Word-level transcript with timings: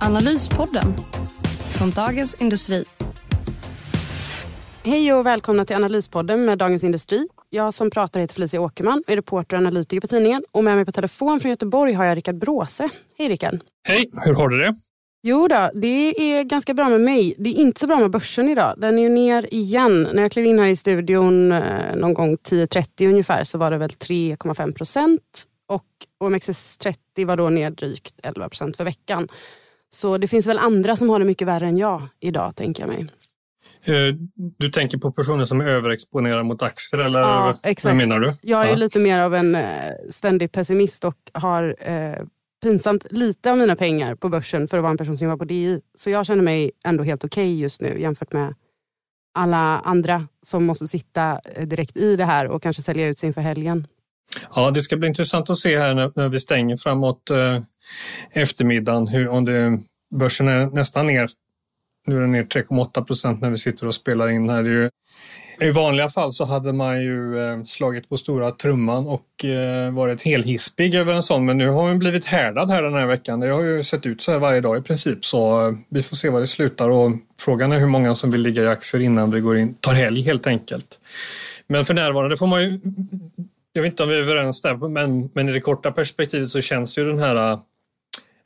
Analyspodden 0.00 0.94
från 1.78 1.90
Dagens 1.90 2.34
Industri. 2.34 2.84
Hej 4.82 5.12
och 5.12 5.26
välkomna 5.26 5.64
till 5.64 5.76
Analyspodden 5.76 6.44
med 6.44 6.58
Dagens 6.58 6.84
Industri. 6.84 7.28
Jag 7.50 7.74
som 7.74 7.90
pratar 7.90 8.20
heter 8.20 8.34
Felicia 8.34 8.60
Åkerman 8.60 9.02
och 9.06 9.12
är 9.12 9.16
reporter 9.16 9.56
och 9.56 9.60
analytiker 9.60 10.00
på 10.00 10.06
tidningen. 10.06 10.44
Och 10.52 10.64
med 10.64 10.76
mig 10.76 10.84
på 10.84 10.92
telefon 10.92 11.40
från 11.40 11.50
Göteborg 11.50 11.92
har 11.92 12.04
jag 12.04 12.16
Rickard 12.16 12.38
Bråse. 12.38 12.88
Hej 13.18 13.28
Rickard! 13.28 13.60
Hej, 13.88 14.10
hur 14.24 14.34
har 14.34 14.48
du 14.48 14.58
det? 14.58 14.74
Jo 15.22 15.48
då, 15.48 15.70
det 15.74 16.22
är 16.38 16.44
ganska 16.44 16.74
bra 16.74 16.88
med 16.88 17.00
mig. 17.00 17.34
Det 17.38 17.50
är 17.50 17.54
inte 17.54 17.80
så 17.80 17.86
bra 17.86 17.96
med 17.96 18.10
börsen 18.10 18.48
idag. 18.48 18.74
Den 18.78 18.98
är 18.98 19.02
ju 19.02 19.08
ner 19.08 19.54
igen. 19.54 20.08
När 20.12 20.22
jag 20.22 20.32
klev 20.32 20.44
in 20.44 20.58
här 20.58 20.66
i 20.66 20.76
studion 20.76 21.52
eh, 21.52 21.96
någon 21.96 22.14
gång 22.14 22.36
10.30 22.36 23.08
ungefär 23.08 23.44
så 23.44 23.58
var 23.58 23.70
det 23.70 23.78
väl 23.78 23.90
3,5 23.90 24.72
procent. 24.72 25.44
Och 25.66 25.84
OMXS30 26.24 27.26
var 27.26 27.36
då 27.36 27.48
ner 27.48 27.70
drygt 27.70 28.14
11 28.22 28.48
procent 28.48 28.76
för 28.76 28.84
veckan. 28.84 29.28
Så 29.90 30.18
det 30.18 30.28
finns 30.28 30.46
väl 30.46 30.58
andra 30.58 30.96
som 30.96 31.08
har 31.08 31.18
det 31.18 31.24
mycket 31.24 31.48
värre 31.48 31.66
än 31.66 31.78
jag 31.78 32.08
idag, 32.20 32.56
tänker 32.56 32.82
jag 32.82 32.88
mig. 32.88 33.06
Eh, 33.84 34.14
du 34.58 34.70
tänker 34.70 34.98
på 34.98 35.12
personer 35.12 35.44
som 35.46 35.60
är 35.60 35.64
överexponerade 35.64 36.42
mot 36.42 36.62
aktier 36.62 37.00
eller 37.00 37.20
Ja, 37.20 37.58
exakt. 37.62 37.84
vad 37.84 37.96
menar 37.96 38.20
du? 38.20 38.34
Jag 38.42 38.64
är 38.66 38.70
ja. 38.70 38.76
lite 38.76 38.98
mer 38.98 39.20
av 39.20 39.34
en 39.34 39.54
eh, 39.54 39.64
ständig 40.10 40.52
pessimist 40.52 41.04
och 41.04 41.16
har 41.32 41.76
eh, 41.78 42.24
pinsamt 42.62 43.06
lite 43.10 43.50
av 43.50 43.58
mina 43.58 43.76
pengar 43.76 44.14
på 44.14 44.28
börsen 44.28 44.68
för 44.68 44.76
att 44.76 44.82
vara 44.82 44.90
en 44.90 44.96
person 44.98 45.16
som 45.18 45.24
jobbar 45.28 45.38
på 45.38 45.44
DI. 45.44 45.80
Så 45.94 46.10
jag 46.10 46.26
känner 46.26 46.42
mig 46.42 46.70
ändå 46.84 47.04
helt 47.04 47.24
okej 47.24 47.60
just 47.60 47.80
nu 47.80 48.00
jämfört 48.00 48.32
med 48.32 48.54
alla 49.34 49.78
andra 49.78 50.28
som 50.42 50.64
måste 50.64 50.88
sitta 50.88 51.40
eh, 51.54 51.66
direkt 51.66 51.96
i 51.96 52.16
det 52.16 52.24
här 52.24 52.46
och 52.46 52.62
kanske 52.62 52.82
sälja 52.82 53.08
ut 53.08 53.18
sig 53.18 53.26
inför 53.26 53.40
helgen. 53.40 53.86
ja, 54.54 54.70
det 54.70 54.82
ska 54.82 54.96
bli 54.96 55.08
intressant 55.08 55.50
att 55.50 55.58
se 55.58 55.78
här 55.78 55.94
när, 55.94 56.12
när 56.14 56.28
vi 56.28 56.40
stänger 56.40 56.76
framåt 56.76 57.30
eftermiddagen 58.32 59.08
hur, 59.08 59.28
om 59.28 59.44
det, 59.44 59.78
börsen 60.10 60.48
är 60.48 60.66
nästan 60.66 61.06
ner. 61.06 61.28
Nu 62.06 62.16
är 62.16 62.20
den 62.20 62.32
ner 62.32 62.44
3,8 62.44 63.04
procent 63.04 63.40
när 63.40 63.50
vi 63.50 63.56
sitter 63.56 63.86
och 63.86 63.94
spelar 63.94 64.28
in 64.28 64.50
här. 64.50 64.62
Det 64.62 64.70
är 64.70 64.72
ju, 64.72 64.90
I 65.60 65.70
vanliga 65.70 66.08
fall 66.08 66.32
så 66.32 66.44
hade 66.44 66.72
man 66.72 67.02
ju 67.02 67.42
eh, 67.42 67.64
slagit 67.64 68.08
på 68.08 68.16
stora 68.16 68.50
trumman 68.50 69.06
och 69.06 69.44
eh, 69.44 69.90
varit 69.90 70.22
helhispig 70.22 70.94
över 70.94 71.12
en 71.12 71.22
sån 71.22 71.46
men 71.46 71.58
nu 71.58 71.68
har 71.68 71.86
man 71.86 71.98
blivit 71.98 72.24
härdad 72.24 72.70
här 72.70 72.82
den 72.82 72.94
här 72.94 73.06
veckan. 73.06 73.40
Det 73.40 73.48
har 73.48 73.62
ju 73.62 73.82
sett 73.82 74.06
ut 74.06 74.22
så 74.22 74.32
här 74.32 74.38
varje 74.38 74.60
dag 74.60 74.78
i 74.78 74.82
princip 74.82 75.24
så 75.24 75.68
eh, 75.68 75.74
vi 75.88 76.02
får 76.02 76.16
se 76.16 76.28
var 76.28 76.40
det 76.40 76.46
slutar 76.46 76.90
och 76.90 77.10
frågan 77.40 77.72
är 77.72 77.78
hur 77.78 77.86
många 77.86 78.14
som 78.14 78.30
vill 78.30 78.40
ligga 78.40 78.62
i 78.62 78.68
aktier 78.68 79.02
innan 79.02 79.30
vi 79.30 79.40
går 79.40 79.58
in, 79.58 79.74
tar 79.74 79.92
helg 79.92 80.22
helt 80.22 80.46
enkelt. 80.46 80.98
Men 81.66 81.84
för 81.84 81.94
närvarande 81.94 82.36
får 82.36 82.46
man 82.46 82.62
ju, 82.62 82.78
jag 83.72 83.82
vet 83.82 83.92
inte 83.92 84.02
om 84.02 84.08
vi 84.08 84.14
är 84.14 84.22
överens 84.22 84.62
där, 84.62 84.88
men, 84.88 85.30
men 85.32 85.48
i 85.48 85.52
det 85.52 85.60
korta 85.60 85.92
perspektivet 85.92 86.50
så 86.50 86.60
känns 86.60 86.98
ju 86.98 87.04
den 87.04 87.18
här 87.18 87.58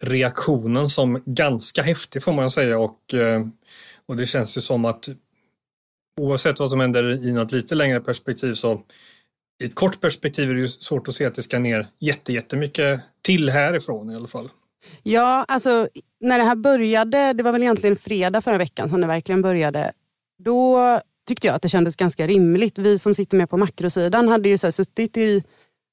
reaktionen 0.02 0.88
som 0.88 1.22
ganska 1.26 1.82
häftig 1.82 2.22
får 2.22 2.32
man 2.32 2.50
säga 2.50 2.78
och, 2.78 3.14
eh, 3.14 3.46
och 4.06 4.16
det 4.16 4.26
känns 4.26 4.56
ju 4.56 4.60
som 4.60 4.84
att 4.84 5.08
oavsett 6.20 6.60
vad 6.60 6.70
som 6.70 6.80
händer 6.80 7.12
i 7.28 7.32
något 7.32 7.52
lite 7.52 7.74
längre 7.74 8.00
perspektiv 8.00 8.54
så 8.54 8.82
i 9.62 9.66
ett 9.66 9.74
kort 9.74 10.00
perspektiv 10.00 10.50
är 10.50 10.54
det 10.54 10.60
ju 10.60 10.68
svårt 10.68 11.08
att 11.08 11.14
se 11.14 11.26
att 11.26 11.34
det 11.34 11.42
ska 11.42 11.58
ner 11.58 11.86
jätte, 11.98 12.32
jättemycket 12.32 13.00
till 13.22 13.50
härifrån 13.50 14.10
i 14.10 14.16
alla 14.16 14.26
fall. 14.26 14.48
Ja, 15.02 15.44
alltså 15.48 15.88
när 16.20 16.38
det 16.38 16.44
här 16.44 16.56
började, 16.56 17.32
det 17.32 17.42
var 17.42 17.52
väl 17.52 17.62
egentligen 17.62 17.96
fredag 17.96 18.40
förra 18.40 18.58
veckan 18.58 18.88
som 18.88 19.00
det 19.00 19.06
verkligen 19.06 19.42
började. 19.42 19.92
Då 20.44 21.00
tyckte 21.28 21.46
jag 21.46 21.56
att 21.56 21.62
det 21.62 21.68
kändes 21.68 21.96
ganska 21.96 22.26
rimligt. 22.26 22.78
Vi 22.78 22.98
som 22.98 23.14
sitter 23.14 23.36
med 23.36 23.50
på 23.50 23.56
makrosidan 23.56 24.28
hade 24.28 24.48
ju 24.48 24.58
så 24.58 24.66
här 24.66 24.72
suttit 24.72 25.16
i 25.16 25.44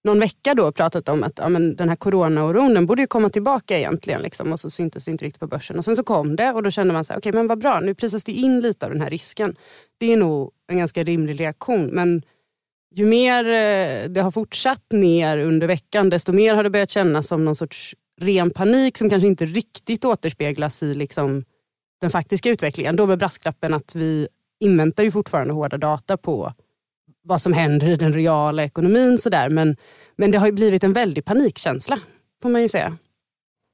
någon 0.04 0.20
vecka 0.20 0.54
då 0.54 0.72
pratat 0.72 1.10
om 1.10 1.24
att 1.24 1.34
ja, 1.36 1.50
men 1.50 1.76
den 1.76 1.90
här 1.90 1.96
coronaoron 1.96 2.74
den 2.74 2.86
borde 2.86 3.02
ju 3.02 3.08
komma 3.08 3.30
tillbaka 3.30 3.78
egentligen. 3.78 4.22
Liksom, 4.22 4.52
och 4.52 4.60
så 4.60 4.70
syntes 4.70 5.06
det 5.06 5.12
inte 5.12 5.26
riktigt 5.26 5.40
på 5.40 5.48
börsen. 5.48 5.78
Och 5.78 5.86
sen 5.86 5.96
så 5.96 6.04
kom 6.04 6.36
det 6.36 6.52
och 6.52 6.64
då 6.64 6.72
kände 6.72 6.94
man 6.94 7.06
så 7.06 7.14
här, 7.14 7.20
okej 7.20 7.32
men 7.32 7.48
vad 7.48 7.60
bra, 7.60 7.80
nu 7.80 7.96
prisas 7.96 8.24
det 8.24 8.32
in 8.32 8.62
lite 8.62 8.86
av 8.86 8.92
den 8.92 9.02
här 9.02 9.10
risken. 9.10 9.56
Det 9.98 10.14
är 10.14 10.18
nog 10.18 10.52
en 10.68 10.78
ganska 10.78 11.04
rimlig 11.04 11.40
reaktion. 11.40 11.86
Men 11.86 12.22
ju 12.96 13.06
mer 13.06 13.46
eh, 13.46 14.10
det 14.10 14.22
har 14.22 14.32
fortsatt 14.32 14.92
ner 14.92 15.38
under 15.38 15.68
veckan 15.68 16.10
desto 16.10 16.32
mer 16.32 16.56
har 16.56 16.64
det 16.64 16.70
börjat 16.70 16.90
kännas 16.90 17.28
som 17.28 17.46
någon 17.46 17.56
sorts 17.56 17.96
ren 18.22 18.50
panik 18.50 18.98
som 18.98 19.10
kanske 19.10 19.28
inte 19.28 19.46
riktigt 19.46 20.06
återspeglas 20.06 20.84
i 20.84 20.96
liksom, 20.96 21.44
den 22.02 22.10
faktiska 22.10 22.50
utvecklingen. 22.50 22.96
Då 22.96 23.06
med 23.06 23.20
brasklappen 23.20 23.74
att 23.74 23.96
vi 23.96 24.28
inväntar 24.60 25.04
ju 25.04 25.12
fortfarande 25.12 25.54
hårda 25.54 25.78
data 25.78 26.18
på 26.18 26.54
vad 27.24 27.42
som 27.42 27.54
händer 27.54 27.88
i 27.88 27.96
den 27.96 28.14
reala 28.14 28.64
ekonomin. 28.64 29.18
Så 29.18 29.30
där. 29.30 29.50
Men, 29.50 29.78
men 30.16 30.32
det 30.32 30.38
har 30.38 30.46
ju 30.46 30.52
blivit 30.52 30.84
en 30.84 30.94
väldig 30.94 31.26
panikkänsla, 31.26 32.00
får 32.42 32.50
man 32.50 32.62
ju 32.62 32.70
säga. 32.70 32.98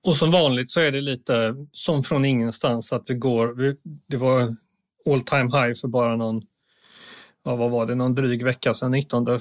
Och 0.07 0.17
som 0.17 0.31
vanligt 0.31 0.69
så 0.69 0.79
är 0.79 0.91
det 0.91 1.01
lite 1.01 1.55
som 1.71 2.03
från 2.03 2.25
ingenstans 2.25 2.93
att 2.93 3.03
vi 3.07 3.13
går, 3.13 3.75
det 4.07 4.17
var 4.17 4.55
all 5.09 5.21
time 5.21 5.43
high 5.43 5.79
för 5.81 5.87
bara 5.87 6.15
någon, 6.15 6.41
ja, 7.43 7.55
vad 7.55 7.71
var 7.71 7.85
det, 7.85 7.95
någon 7.95 8.15
dryg 8.15 8.43
vecka 8.43 8.73
sedan 8.73 8.91
19 8.91 9.39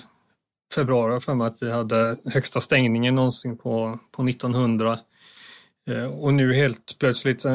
februari 0.74 1.20
för 1.20 1.34
mig 1.34 1.46
att 1.46 1.56
vi 1.60 1.70
hade 1.70 2.16
högsta 2.32 2.60
stängningen 2.60 3.14
någonsin 3.14 3.58
på, 3.58 3.98
på 4.12 4.28
1900. 4.28 4.98
Eh, 5.88 6.04
och 6.04 6.34
nu 6.34 6.54
helt 6.54 6.96
plötsligt, 6.98 7.44
eh, 7.44 7.52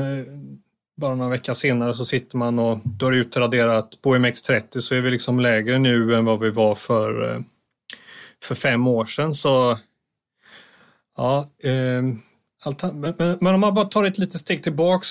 bara 1.00 1.16
några 1.16 1.32
veckor 1.32 1.54
senare 1.54 1.94
så 1.94 2.06
sitter 2.06 2.38
man 2.38 2.60
och 2.60 2.80
då 2.84 3.08
är 3.08 3.12
det 3.12 3.18
utraderat 3.18 4.02
på 4.02 4.16
OMX30 4.16 4.80
så 4.80 4.96
är 4.96 5.02
vi 5.02 5.12
liksom 5.12 5.40
lägre 5.40 5.80
nu 5.80 6.16
än 6.16 6.26
vad 6.26 6.40
vi 6.40 6.50
var 6.50 6.76
för, 6.76 7.32
eh, 7.32 7.40
för 8.44 8.56
fem 8.56 8.88
år 8.88 9.06
sedan. 9.06 9.34
Så 9.34 9.78
ja, 11.18 11.50
eh, 11.64 12.04
allt, 12.64 12.84
men, 12.84 13.14
men, 13.18 13.38
men 13.42 13.54
om 13.54 13.60
man 13.60 13.74
bara 13.74 13.86
tar 13.86 14.04
ett 14.04 14.18
litet 14.18 14.42
steg 14.42 14.64
tillbaks, 14.64 15.08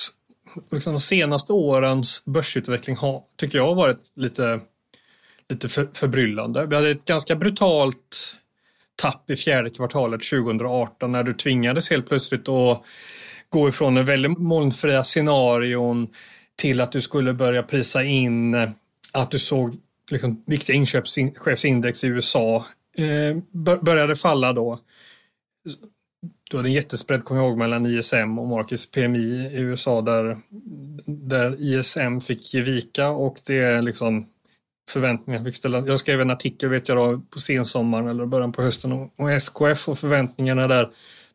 liksom 0.71 0.93
de 0.93 1.01
senaste 1.01 1.53
årens 1.53 2.25
börsutveckling 2.25 2.95
har, 2.95 3.23
tycker 3.35 3.57
jag, 3.57 3.67
har 3.67 3.75
varit 3.75 4.11
lite, 4.15 4.59
lite 5.49 5.69
för, 5.69 5.89
förbryllande. 5.93 6.65
Vi 6.65 6.75
hade 6.75 6.89
ett 6.89 7.05
ganska 7.05 7.35
brutalt 7.35 8.35
tapp 8.95 9.29
i 9.29 9.35
fjärde 9.35 9.69
kvartalet 9.69 10.23
2018 10.23 11.11
när 11.11 11.23
du 11.23 11.33
tvingades 11.33 11.89
helt 11.89 12.07
plötsligt 12.07 12.49
att 12.49 12.83
gå 13.49 13.69
ifrån 13.69 13.97
en 13.97 14.05
väldigt 14.05 14.37
molnfria 14.37 15.03
scenarion 15.03 16.07
till 16.55 16.81
att 16.81 16.91
du 16.91 17.01
skulle 17.01 17.33
börja 17.33 17.63
prisa 17.63 18.03
in 18.03 18.53
eh, 18.53 18.69
att 19.13 19.31
du 19.31 19.39
såg 19.39 19.77
liksom, 20.11 20.43
viktiga 20.47 20.75
inköpschefsindex 20.75 22.03
i 22.03 22.07
USA 22.07 22.65
eh, 22.97 23.37
började 23.81 24.15
falla 24.15 24.53
då. 24.53 24.79
Du 26.49 26.57
hade 26.57 26.69
en 26.69 26.73
jättespread, 26.73 27.23
kommer 27.23 27.41
jag 27.41 27.49
ihåg, 27.49 27.57
mellan 27.57 27.85
ISM 27.85 28.39
och 28.39 28.47
Marcus 28.47 28.91
PMI 28.91 29.51
i 29.53 29.59
USA 29.59 30.01
där, 30.01 30.37
där 31.05 31.55
ISM 31.59 32.19
fick 32.21 32.53
ge 32.53 32.61
vika 32.61 33.09
och 33.09 33.37
det 33.43 33.59
är 33.59 33.81
liksom 33.81 34.27
förväntningar 34.89 35.43
fick 35.43 35.55
ställa. 35.55 35.87
Jag 35.87 35.99
skrev 35.99 36.21
en 36.21 36.31
artikel 36.31 36.69
vet 36.69 36.87
jag 36.87 36.97
då 36.97 37.21
på 37.29 37.39
sensommaren 37.39 38.07
eller 38.07 38.25
början 38.25 38.51
på 38.51 38.61
hösten 38.61 39.09
och 39.15 39.31
SKF 39.31 39.89
och 39.89 39.99
förväntningarna 39.99 40.67
där 40.67 40.89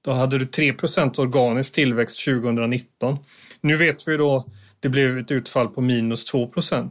då 0.05 0.11
hade 0.11 0.39
du 0.39 0.45
3% 0.45 1.21
organisk 1.21 1.75
tillväxt 1.75 2.25
2019. 2.25 3.19
Nu 3.61 3.77
vet 3.77 4.09
vi 4.09 4.17
då 4.17 4.45
det 4.81 4.89
blev 4.89 5.19
ett 5.19 5.31
utfall 5.31 5.69
på 5.69 5.81
minus 5.81 6.33
2% 6.33 6.91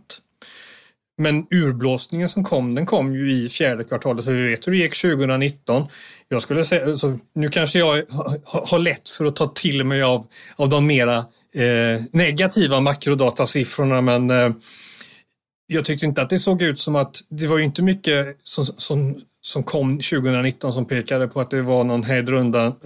Men 1.17 1.47
urblåsningen 1.51 2.29
som 2.29 2.43
kom, 2.43 2.75
den 2.75 2.85
kom 2.85 3.15
ju 3.15 3.31
i 3.31 3.49
fjärde 3.49 3.83
kvartalet, 3.83 4.25
för 4.25 4.31
vi 4.31 4.49
vet 4.49 4.67
hur 4.67 4.71
det 4.71 4.77
gick 4.77 5.01
2019. 5.01 5.87
Jag 6.27 6.41
skulle 6.41 6.65
säga, 6.65 6.85
alltså, 6.85 7.19
nu 7.35 7.49
kanske 7.49 7.79
jag 7.79 8.03
har 8.45 8.79
lätt 8.79 9.09
för 9.09 9.25
att 9.25 9.35
ta 9.35 9.47
till 9.47 9.83
mig 9.83 10.03
av, 10.03 10.27
av 10.55 10.69
de 10.69 10.87
mera 10.87 11.17
eh, 11.53 12.01
negativa 12.11 12.79
makrodatasiffrorna, 12.79 14.01
men 14.01 14.29
eh, 14.29 14.51
jag 15.67 15.85
tyckte 15.85 16.05
inte 16.05 16.21
att 16.21 16.29
det 16.29 16.39
såg 16.39 16.61
ut 16.61 16.79
som 16.79 16.95
att 16.95 17.21
det 17.29 17.47
var 17.47 17.57
ju 17.57 17.63
inte 17.63 17.81
mycket 17.81 18.37
som, 18.43 18.65
som 18.65 19.21
som 19.45 19.63
kom 19.63 19.97
2019 19.97 20.73
som 20.73 20.85
pekade 20.85 21.27
på 21.27 21.41
att 21.41 21.49
det 21.49 21.61
var 21.61 21.83
någon 21.83 22.03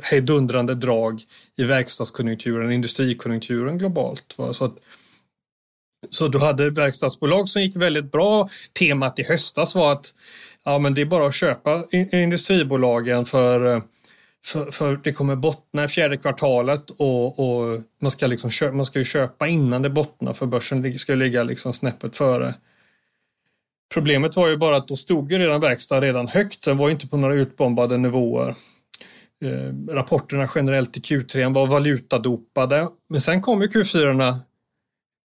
hejdundrande 0.04 0.76
drag 0.76 1.22
i 1.56 1.64
verkstadskonjunkturen, 1.64 2.72
industrikonjunkturen 2.72 3.78
globalt. 3.78 4.34
Va? 4.38 4.54
Så, 4.54 4.66
att, 4.66 4.76
så 6.10 6.28
du 6.28 6.40
hade 6.40 6.70
verkstadsbolag 6.70 7.50
som 7.50 7.62
gick 7.62 7.76
väldigt 7.76 8.12
bra. 8.12 8.50
Temat 8.80 9.20
i 9.20 9.24
höstas 9.24 9.76
var 9.76 9.92
att 9.92 10.14
ja, 10.66 10.80
men 10.80 10.94
det 10.94 11.02
är 11.02 11.06
bara 11.06 11.28
att 11.28 11.36
köpa 11.36 11.84
industribolagen 12.12 13.26
för 13.26 13.82
för, 14.46 14.72
för, 14.72 15.00
det 15.04 15.14
kommer 15.14 15.36
bottna 15.36 15.84
i 15.84 15.88
fjärde 15.88 16.18
kvartalet 16.18 16.90
och, 16.90 17.40
och 17.40 17.82
man, 18.02 18.12
ska 18.12 18.28
liksom 18.28 18.52
köpa, 18.52 18.76
man 18.76 18.86
ska 18.86 19.00
ju 19.00 19.06
köpa 19.06 19.48
innan 19.48 19.82
det 19.82 19.90
bottnar 19.90 20.34
för 20.34 20.46
börsen 20.46 21.00
ska 21.00 21.16
ligga 21.16 21.44
liksom 21.44 21.74
snäppet 21.74 22.18
före. 22.18 22.54
Problemet 23.94 24.36
var 24.36 24.48
ju 24.48 24.58
bara 24.58 24.76
att 24.76 24.88
då 24.88 24.96
stod 24.96 25.32
ju 25.32 25.38
redan 25.38 25.62
verkstad 25.62 26.02
redan 26.02 26.28
högt, 26.28 26.64
den 26.64 26.78
var 26.78 26.90
inte 26.90 27.08
på 27.08 27.18
några 27.18 27.36
utbombade 27.36 27.98
nivåer. 27.98 28.56
Eh, 29.46 29.94
rapporterna 29.94 30.50
generellt 30.56 30.98
i 30.98 31.00
Q3 31.00 31.54
var 31.54 31.68
valutadopade, 31.68 32.88
men 33.10 33.22
sen 33.22 33.42
kom 33.42 33.62
ju 33.62 33.68
Q4 33.68 34.34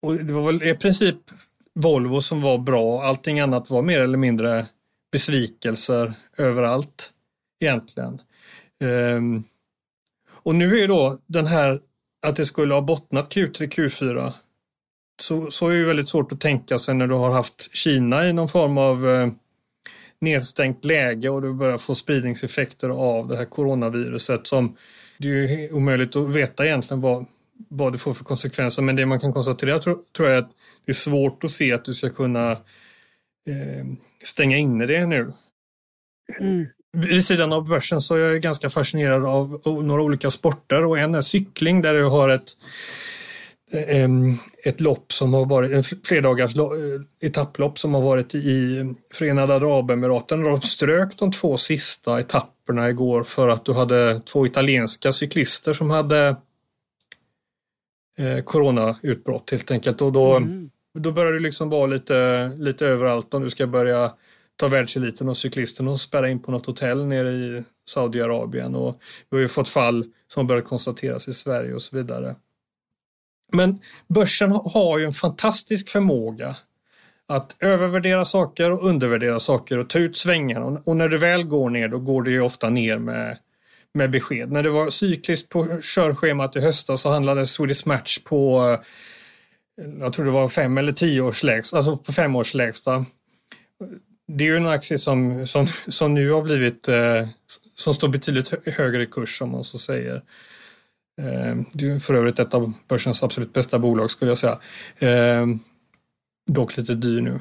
och 0.01 0.15
det 0.15 0.33
var 0.33 0.45
väl 0.45 0.63
i 0.63 0.75
princip 0.75 1.17
Volvo 1.75 2.21
som 2.21 2.41
var 2.41 2.57
bra, 2.57 3.01
allting 3.03 3.39
annat 3.39 3.69
var 3.69 3.81
mer 3.81 3.99
eller 3.99 4.17
mindre 4.17 4.65
besvikelser 5.11 6.13
överallt 6.37 7.11
egentligen. 7.59 8.21
Eh, 8.83 9.21
och 10.31 10.55
nu 10.55 10.73
är 10.73 10.79
ju 10.79 10.87
då 10.87 11.17
den 11.27 11.47
här 11.47 11.79
att 12.27 12.35
det 12.35 12.45
skulle 12.45 12.73
ha 12.73 12.81
bottnat 12.81 13.35
Q3, 13.35 13.67
Q4 13.67 14.33
så, 15.21 15.51
så 15.51 15.67
är 15.67 15.75
det 15.75 15.85
väldigt 15.85 16.07
svårt 16.07 16.31
att 16.31 16.41
tänka 16.41 16.79
sig 16.79 16.95
när 16.95 17.07
du 17.07 17.13
har 17.13 17.31
haft 17.31 17.75
Kina 17.75 18.29
i 18.29 18.33
någon 18.33 18.49
form 18.49 18.77
av 18.77 19.09
eh, 19.09 19.27
nedstängt 20.21 20.85
läge 20.85 21.29
och 21.29 21.41
du 21.41 21.53
börjar 21.53 21.77
få 21.77 21.95
spridningseffekter 21.95 22.89
av 22.89 23.27
det 23.27 23.37
här 23.37 23.45
coronaviruset 23.45 24.47
som 24.47 24.77
det 25.17 25.29
är 25.29 25.73
omöjligt 25.73 26.15
att 26.15 26.29
veta 26.29 26.65
egentligen 26.65 27.01
vad, 27.01 27.25
vad 27.69 27.93
det 27.93 27.99
får 27.99 28.13
för 28.13 28.23
konsekvenser. 28.23 28.81
Men 28.81 28.95
det 28.95 29.05
man 29.05 29.19
kan 29.19 29.33
konstatera 29.33 29.79
tror, 29.79 29.99
tror 30.15 30.27
jag 30.27 30.37
är 30.37 30.41
att 30.41 30.51
det 30.85 30.91
är 30.91 30.95
svårt 30.95 31.43
att 31.43 31.51
se 31.51 31.73
att 31.73 31.85
du 31.85 31.93
ska 31.93 32.09
kunna 32.09 32.51
eh, 32.51 33.85
stänga 34.23 34.57
inne 34.57 34.85
det 34.85 35.05
nu. 35.05 35.33
Mm. 36.39 36.65
Vid 36.93 37.25
sidan 37.25 37.53
av 37.53 37.67
börsen 37.67 38.01
så 38.01 38.15
är 38.15 38.19
jag 38.19 38.41
ganska 38.41 38.69
fascinerad 38.69 39.25
av 39.25 39.61
några 39.83 40.01
olika 40.01 40.31
sporter 40.31 40.85
och 40.85 40.99
en 40.99 41.15
är 41.15 41.21
cykling 41.21 41.81
där 41.81 41.93
du 41.93 42.03
har 42.03 42.29
ett 42.29 42.57
ett 44.65 44.81
lopp 44.81 45.13
som 45.13 45.33
har 45.33 45.45
varit, 45.45 45.71
en 45.71 45.83
flerdagars 45.83 46.55
eh, 46.55 47.27
etapplopp 47.27 47.79
som 47.79 47.93
har 47.93 48.01
varit 48.01 48.35
i 48.35 48.85
Förenade 49.13 49.55
Arabemiraten. 49.55 50.43
De 50.43 50.61
strök 50.61 51.17
de 51.17 51.31
två 51.31 51.57
sista 51.57 52.19
etapperna 52.19 52.89
igår 52.89 53.23
för 53.23 53.47
att 53.47 53.65
du 53.65 53.73
hade 53.73 54.19
två 54.19 54.45
italienska 54.45 55.13
cyklister 55.13 55.73
som 55.73 55.89
hade 55.89 56.35
eh, 58.17 58.43
coronautbrott 58.43 59.51
helt 59.51 59.71
enkelt. 59.71 60.01
Och 60.01 60.11
då, 60.11 60.35
mm. 60.35 60.69
då 60.99 61.11
börjar 61.11 61.33
det 61.33 61.39
liksom 61.39 61.69
vara 61.69 61.87
lite, 61.87 62.51
lite 62.57 62.87
överallt 62.87 63.33
om 63.33 63.43
du 63.43 63.49
ska 63.49 63.67
börja 63.67 64.11
ta 64.55 64.67
världseliten 64.67 65.29
och 65.29 65.37
cyklisterna 65.37 65.91
och 65.91 66.01
spärra 66.01 66.29
in 66.29 66.39
på 66.39 66.51
något 66.51 66.65
hotell 66.65 67.05
nere 67.05 67.29
i 67.29 67.63
Saudiarabien. 67.89 68.75
Och 68.75 68.99
vi 69.29 69.37
har 69.37 69.41
ju 69.41 69.47
fått 69.47 69.67
fall 69.67 70.05
som 70.27 70.47
börjat 70.47 70.65
konstateras 70.65 71.27
i 71.27 71.33
Sverige 71.33 71.73
och 71.73 71.81
så 71.81 71.95
vidare. 71.95 72.35
Men 73.51 73.79
börsen 74.07 74.51
har 74.51 74.99
ju 74.99 75.05
en 75.05 75.13
fantastisk 75.13 75.89
förmåga 75.89 76.55
att 77.27 77.55
övervärdera 77.59 78.25
saker 78.25 78.71
och 78.71 78.83
undervärdera 78.83 79.39
saker 79.39 79.77
och 79.77 79.89
ta 79.89 79.99
ut 79.99 80.17
svängar. 80.17 80.81
Och 80.89 80.97
när 80.97 81.09
det 81.09 81.17
väl 81.17 81.43
går 81.43 81.69
ner, 81.69 81.87
då 81.87 81.99
går 81.99 82.23
det 82.23 82.31
ju 82.31 82.41
ofta 82.41 82.69
ner 82.69 82.97
med, 82.97 83.37
med 83.93 84.11
besked. 84.11 84.51
När 84.51 84.63
det 84.63 84.69
var 84.69 84.89
cykliskt 84.89 85.49
på 85.49 85.67
körschemat 85.81 86.55
i 86.55 86.59
höstas 86.59 87.01
så 87.01 87.09
handlade 87.09 87.47
Swedish 87.47 87.87
Match 87.87 88.19
på, 88.23 88.61
eh, 89.81 89.89
jag 89.99 90.13
tror 90.13 90.25
det 90.25 90.31
var 90.31 90.49
fem 90.49 90.77
eller 90.77 90.91
tio 90.91 91.21
års 91.21 91.43
lägsta, 91.43 91.77
alltså 91.77 91.97
på 91.97 92.13
fem 92.13 92.35
års 92.35 92.53
lägsta. 92.53 93.05
Det 94.27 94.43
är 94.43 94.47
ju 94.47 94.57
en 94.57 94.67
aktie 94.67 94.97
som, 94.97 95.47
som, 95.47 95.67
som 95.87 96.13
nu 96.13 96.31
har 96.31 96.41
blivit, 96.41 96.87
eh, 96.87 97.27
som 97.75 97.93
står 97.93 98.07
betydligt 98.07 98.67
högre 98.67 99.03
i 99.03 99.05
kurs 99.05 99.41
om 99.41 99.51
man 99.51 99.63
så 99.63 99.79
säger. 99.79 100.21
Eh, 101.19 101.55
det 101.73 101.89
är 101.89 101.99
för 101.99 102.13
övrigt 102.13 102.39
ett 102.39 102.53
av 102.53 102.73
börsens 102.87 103.23
absolut 103.23 103.53
bästa 103.53 103.79
bolag 103.79 104.11
skulle 104.11 104.31
jag 104.31 104.37
säga. 104.37 104.59
Eh, 104.99 105.45
dock 106.47 106.77
lite 106.77 106.95
dyr 106.95 107.21
nu. 107.21 107.39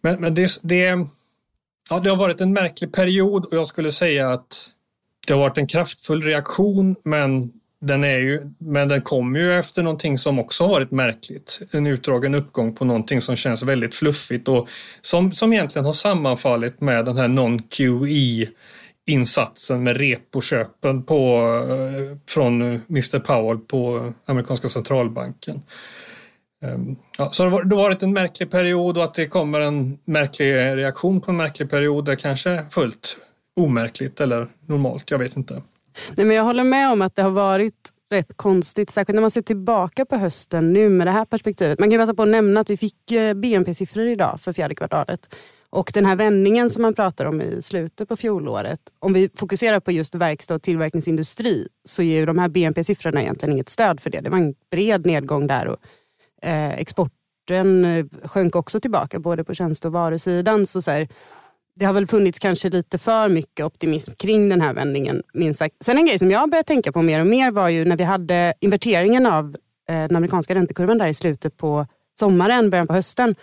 Men, 0.00 0.20
men 0.20 0.34
det, 0.34 0.60
det, 0.62 1.06
ja, 1.90 2.00
det 2.00 2.10
har 2.10 2.16
varit 2.16 2.40
en 2.40 2.52
märklig 2.52 2.92
period 2.92 3.44
och 3.44 3.56
jag 3.56 3.66
skulle 3.66 3.92
säga 3.92 4.30
att 4.30 4.70
det 5.26 5.32
har 5.32 5.40
varit 5.40 5.58
en 5.58 5.66
kraftfull 5.66 6.22
reaktion 6.22 6.96
men 7.02 7.52
den, 7.80 8.04
är 8.04 8.18
ju, 8.18 8.40
men 8.58 8.88
den 8.88 9.02
kommer 9.02 9.40
ju 9.40 9.54
efter 9.54 9.82
någonting 9.82 10.18
som 10.18 10.38
också 10.38 10.64
har 10.64 10.70
varit 10.70 10.90
märkligt. 10.90 11.60
En 11.72 11.86
utdragen 11.86 12.34
uppgång 12.34 12.74
på 12.74 12.84
någonting 12.84 13.20
som 13.20 13.36
känns 13.36 13.62
väldigt 13.62 13.94
fluffigt 13.94 14.48
och 14.48 14.68
som, 15.02 15.32
som 15.32 15.52
egentligen 15.52 15.86
har 15.86 15.92
sammanfallit 15.92 16.80
med 16.80 17.04
den 17.04 17.16
här 17.16 17.28
non-QE 17.28 18.48
insatsen 19.06 19.82
med 19.82 19.96
repoköpen 19.96 21.02
på, 21.02 21.38
eh, 21.70 22.18
från 22.30 22.62
eh, 22.62 22.80
Mr 22.90 23.18
Powell 23.18 23.58
på 23.58 24.12
amerikanska 24.26 24.68
centralbanken. 24.68 25.62
Ehm, 26.64 26.96
ja, 27.18 27.30
så 27.32 27.44
det 27.44 27.50
har 27.50 27.82
varit 27.82 28.02
en 28.02 28.12
märklig 28.12 28.50
period 28.50 28.98
och 28.98 29.04
att 29.04 29.14
det 29.14 29.26
kommer 29.26 29.60
en 29.60 29.98
märklig 30.04 30.54
reaktion 30.54 31.20
på 31.20 31.30
en 31.30 31.36
märklig 31.36 31.70
period 31.70 32.08
är 32.08 32.14
kanske 32.14 32.64
fullt 32.70 33.16
omärkligt 33.56 34.20
eller 34.20 34.48
normalt, 34.66 35.10
jag 35.10 35.18
vet 35.18 35.36
inte. 35.36 35.62
Nej, 36.16 36.26
men 36.26 36.36
jag 36.36 36.44
håller 36.44 36.64
med 36.64 36.92
om 36.92 37.02
att 37.02 37.16
det 37.16 37.22
har 37.22 37.30
varit 37.30 37.92
rätt 38.10 38.36
konstigt, 38.36 38.90
särskilt 38.90 39.14
när 39.14 39.20
man 39.20 39.30
ser 39.30 39.42
tillbaka 39.42 40.04
på 40.04 40.16
hösten 40.16 40.72
nu 40.72 40.88
med 40.88 41.06
det 41.06 41.10
här 41.10 41.24
perspektivet. 41.24 41.78
Man 41.78 41.90
kan 41.90 41.98
passa 41.98 42.14
på 42.14 42.22
att 42.22 42.28
nämna 42.28 42.60
att 42.60 42.70
vi 42.70 42.76
fick 42.76 43.12
eh, 43.12 43.34
BNP-siffror 43.34 44.08
idag 44.08 44.40
för 44.40 44.52
fjärde 44.52 44.74
kvartalet. 44.74 45.34
Och 45.76 45.90
den 45.94 46.06
här 46.06 46.16
vändningen 46.16 46.70
som 46.70 46.82
man 46.82 46.94
pratar 46.94 47.24
om 47.24 47.40
i 47.40 47.62
slutet 47.62 48.08
på 48.08 48.16
fjolåret, 48.16 48.80
om 48.98 49.12
vi 49.12 49.30
fokuserar 49.34 49.80
på 49.80 49.92
just 49.92 50.14
verkstad 50.14 50.54
och 50.54 50.62
tillverkningsindustri 50.62 51.68
så 51.84 52.02
ger 52.02 52.20
ju 52.20 52.26
de 52.26 52.38
här 52.38 52.48
BNP-siffrorna 52.48 53.22
egentligen 53.22 53.52
inget 53.52 53.68
stöd 53.68 54.00
för 54.00 54.10
det. 54.10 54.20
Det 54.20 54.30
var 54.30 54.38
en 54.38 54.54
bred 54.70 55.06
nedgång 55.06 55.46
där 55.46 55.66
och 55.66 55.78
eh, 56.42 56.70
exporten 56.70 57.84
eh, 57.84 58.06
sjönk 58.24 58.56
också 58.56 58.80
tillbaka 58.80 59.18
både 59.18 59.44
på 59.44 59.54
tjänste 59.54 59.86
och 59.86 59.92
varusidan. 59.92 60.66
Så, 60.66 60.82
så 60.82 60.90
här, 60.90 61.08
det 61.74 61.84
har 61.84 61.92
väl 61.92 62.06
funnits 62.06 62.38
kanske 62.38 62.68
lite 62.68 62.98
för 62.98 63.28
mycket 63.28 63.66
optimism 63.66 64.12
kring 64.12 64.48
den 64.48 64.60
här 64.60 64.74
vändningen 64.74 65.22
minst 65.34 65.58
sagt. 65.58 65.74
Sen 65.80 65.98
en 65.98 66.06
grej 66.06 66.18
som 66.18 66.30
jag 66.30 66.50
började 66.50 66.66
tänka 66.66 66.92
på 66.92 67.02
mer 67.02 67.20
och 67.20 67.26
mer 67.26 67.50
var 67.50 67.68
ju 67.68 67.84
när 67.84 67.96
vi 67.96 68.04
hade 68.04 68.54
inverteringen 68.60 69.26
av 69.26 69.56
eh, 69.88 69.94
den 69.94 70.16
amerikanska 70.16 70.54
räntekurvan 70.54 70.98
där 70.98 71.08
i 71.08 71.14
slutet 71.14 71.56
på 71.56 71.86
sommaren, 72.18 72.70
början 72.70 72.86
på 72.86 72.94
hösten 72.94 73.34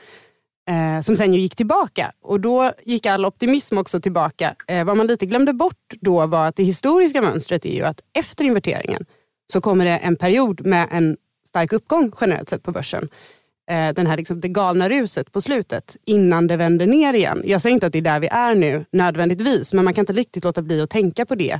eh, 0.69 1.01
som 1.01 1.15
sen 1.15 1.33
ju 1.33 1.39
gick 1.39 1.55
tillbaka. 1.55 2.11
Och 2.21 2.39
då 2.39 2.71
gick 2.85 3.05
all 3.05 3.25
optimism 3.25 3.77
också 3.77 4.01
tillbaka. 4.01 4.55
Eh, 4.67 4.85
vad 4.85 4.97
man 4.97 5.07
lite 5.07 5.25
glömde 5.25 5.53
bort 5.53 5.93
då 6.01 6.25
var 6.25 6.47
att 6.47 6.55
det 6.55 6.63
historiska 6.63 7.21
mönstret 7.21 7.65
är 7.65 7.75
ju 7.75 7.83
att 7.83 8.01
efter 8.13 8.43
inverteringen 8.43 9.05
så 9.53 9.61
kommer 9.61 9.85
det 9.85 9.97
en 9.97 10.15
period 10.15 10.65
med 10.65 10.87
en 10.91 11.17
stark 11.47 11.73
uppgång 11.73 12.11
generellt 12.21 12.49
sett 12.49 12.63
på 12.63 12.71
börsen. 12.71 13.09
Eh, 13.69 13.93
den 13.93 14.07
här 14.07 14.17
liksom, 14.17 14.39
det 14.39 14.47
galna 14.47 14.89
ruset 14.89 15.31
på 15.31 15.41
slutet 15.41 15.97
innan 16.05 16.47
det 16.47 16.57
vänder 16.57 16.85
ner 16.85 17.13
igen. 17.13 17.43
Jag 17.45 17.61
säger 17.61 17.73
inte 17.73 17.87
att 17.87 17.93
det 17.93 17.99
är 17.99 18.01
där 18.01 18.19
vi 18.19 18.27
är 18.27 18.55
nu 18.55 18.85
nödvändigtvis, 18.91 19.73
men 19.73 19.85
man 19.85 19.93
kan 19.93 20.01
inte 20.01 20.13
riktigt 20.13 20.43
låta 20.43 20.61
bli 20.61 20.81
att 20.81 20.89
tänka 20.89 21.25
på 21.25 21.35
det. 21.35 21.59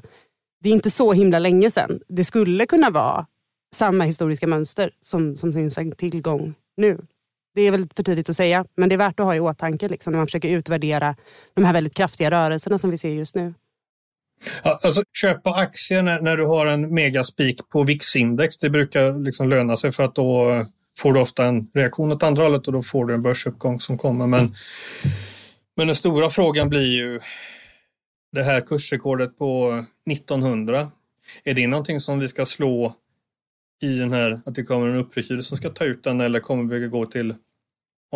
Det 0.62 0.70
är 0.70 0.74
inte 0.74 0.90
så 0.90 1.14
himla 1.14 1.40
länge 1.40 1.72
sedan. 1.72 2.00
Det 2.08 2.24
skulle 2.24 2.66
kunna 2.66 2.90
vara 2.90 3.26
samma 3.76 4.04
historiska 4.04 4.48
mönster 4.48 4.92
som, 5.02 5.36
som 5.38 5.54
finns 5.54 5.78
en 5.78 5.92
tillgång 5.92 6.54
nu. 6.78 6.98
Det 7.54 7.62
är 7.62 7.72
väl 7.72 7.88
för 7.96 8.04
tidigt 8.04 8.30
att 8.30 8.36
säga, 8.36 8.66
men 8.76 8.90
det 8.90 8.96
är 8.96 8.98
värt 8.98 9.20
att 9.20 9.26
ha 9.26 9.36
i 9.36 9.40
åtanke 9.40 9.88
liksom, 9.88 10.12
när 10.12 10.18
man 10.18 10.28
försöker 10.28 10.50
utvärdera 10.50 11.16
de 11.54 11.64
här 11.64 11.74
väldigt 11.74 11.96
kraftiga 11.96 12.32
rörelserna 12.32 12.78
som 12.78 12.90
vi 12.90 12.98
ser 12.98 13.10
just 13.10 13.36
nu. 13.36 13.54
Ja, 14.64 14.80
alltså, 14.84 15.04
köpa 15.14 15.56
aktier 15.56 16.02
när, 16.02 16.22
när 16.22 16.38
du 16.38 16.46
har 16.46 16.66
en 16.66 16.94
megaspik 16.94 17.70
på 17.70 17.84
VIX-index, 17.84 18.58
det 18.58 18.70
brukar 18.70 19.24
liksom 19.24 19.50
löna 19.50 19.78
sig 19.78 19.92
för 19.92 20.04
att 20.04 20.16
då 20.16 20.66
får 20.98 21.14
du 21.14 21.20
ofta 21.20 21.46
en 21.46 21.68
reaktion 21.74 22.12
åt 22.12 22.24
andra 22.24 22.44
hållet 22.44 22.68
och 22.68 22.74
då 22.74 22.84
får 22.84 23.06
du 23.06 23.14
en 23.14 23.22
börsuppgång 23.22 23.80
som 23.80 23.98
kommer. 23.98 24.28
Men, 24.28 24.56
men 25.78 25.88
den 25.88 25.96
stora 25.96 26.30
frågan 26.30 26.70
blir 26.70 26.92
ju 26.92 27.20
det 28.32 28.44
här 28.44 28.62
kursrekordet 28.62 29.38
på 29.38 29.84
1900. 30.12 30.92
Är 31.44 31.54
det 31.54 31.68
någonting 31.68 32.00
som 32.00 32.20
vi 32.20 32.28
ska 32.28 32.46
slå 32.46 32.96
i 33.84 33.96
den 33.96 34.14
här, 34.14 34.42
att 34.46 34.56
det 34.56 34.64
kommer 34.64 34.88
en 34.88 34.96
upprekyl 34.96 35.44
som 35.44 35.58
ska 35.58 35.70
ta 35.70 35.86
ut 35.86 36.04
den 36.04 36.22
eller 36.22 36.40
kommer 36.40 36.76
vi 36.76 36.88
gå 36.88 37.06
till 37.06 37.30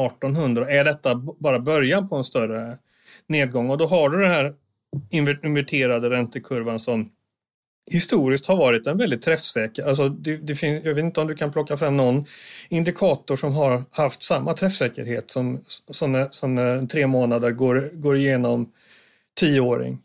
1800? 0.05 0.69
Är 0.69 0.83
detta 0.83 1.15
bara 1.39 1.59
början 1.59 2.09
på 2.09 2.15
en 2.15 2.23
större 2.23 2.77
nedgång? 3.27 3.69
Och 3.69 3.77
då 3.77 3.85
har 3.85 4.09
du 4.09 4.21
den 4.21 4.31
här 4.31 4.53
inverterade 5.41 6.09
räntekurvan 6.09 6.79
som 6.79 7.11
historiskt 7.91 8.45
har 8.45 8.57
varit 8.57 8.87
en 8.87 8.97
väldigt 8.97 9.21
träffsäker, 9.21 9.85
alltså 9.85 10.09
det, 10.09 10.37
det 10.37 10.55
finns, 10.55 10.85
jag 10.85 10.93
vet 10.93 11.03
inte 11.03 11.21
om 11.21 11.27
du 11.27 11.35
kan 11.35 11.51
plocka 11.51 11.77
fram 11.77 11.97
någon 11.97 12.25
indikator 12.69 13.35
som 13.35 13.53
har 13.53 13.83
haft 13.91 14.23
samma 14.23 14.53
träffsäkerhet 14.53 15.31
som, 15.31 15.61
som, 15.89 16.11
när, 16.11 16.27
som 16.31 16.55
när 16.55 16.85
tre 16.85 17.07
månader 17.07 17.51
går, 17.51 17.89
går 17.93 18.17
igenom 18.17 18.71
tioåring 19.39 19.99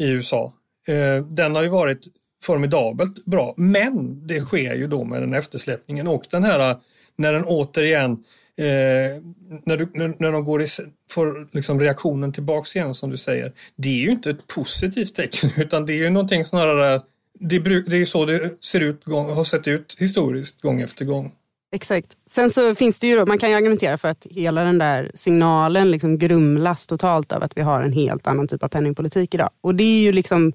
i 0.00 0.10
USA. 0.10 0.52
Eh, 0.88 1.24
den 1.24 1.54
har 1.54 1.62
ju 1.62 1.68
varit 1.68 2.06
formidabelt 2.44 3.24
bra. 3.24 3.54
Men 3.56 4.26
det 4.26 4.40
sker 4.40 4.74
ju 4.74 4.86
då 4.86 5.04
med 5.04 5.22
den 5.22 5.34
eftersläpningen 5.34 6.08
och 6.08 6.24
den 6.30 6.44
här 6.44 6.76
när 7.16 7.32
den 7.32 7.44
återigen 7.44 8.12
eh, 8.58 9.22
när, 9.64 9.76
du, 9.76 9.88
när, 9.94 10.14
när 10.18 10.32
de 10.32 10.44
går 10.44 10.62
i, 10.62 10.66
får 11.10 11.54
liksom 11.56 11.80
reaktionen 11.80 12.32
tillbaks 12.32 12.76
igen 12.76 12.94
som 12.94 13.10
du 13.10 13.16
säger. 13.16 13.52
Det 13.76 13.88
är 13.88 14.00
ju 14.00 14.10
inte 14.10 14.30
ett 14.30 14.46
positivt 14.46 15.14
tecken 15.14 15.50
utan 15.56 15.86
det 15.86 15.92
är 15.92 15.96
ju 15.96 16.10
någonting 16.10 16.44
snarare 16.44 17.00
det, 17.40 17.58
det 17.58 17.92
är 17.92 17.94
ju 17.94 18.06
så 18.06 18.24
det 18.24 18.64
ser 18.64 18.80
ut, 18.80 19.02
har 19.06 19.44
sett 19.44 19.68
ut 19.68 19.96
historiskt 19.98 20.60
gång 20.60 20.80
efter 20.80 21.04
gång. 21.04 21.32
Exakt. 21.72 22.08
Sen 22.30 22.50
så 22.50 22.74
finns 22.74 22.98
det 22.98 23.06
ju 23.06 23.18
då, 23.18 23.26
man 23.26 23.38
kan 23.38 23.50
ju 23.50 23.56
argumentera 23.56 23.98
för 23.98 24.08
att 24.08 24.26
hela 24.30 24.64
den 24.64 24.78
där 24.78 25.10
signalen 25.14 25.90
liksom 25.90 26.18
grumlas 26.18 26.86
totalt 26.86 27.32
av 27.32 27.42
att 27.42 27.56
vi 27.56 27.62
har 27.62 27.82
en 27.82 27.92
helt 27.92 28.26
annan 28.26 28.48
typ 28.48 28.62
av 28.62 28.68
penningpolitik 28.68 29.34
idag. 29.34 29.50
Och 29.60 29.74
det 29.74 29.84
är 29.84 30.02
ju 30.02 30.12
liksom, 30.12 30.52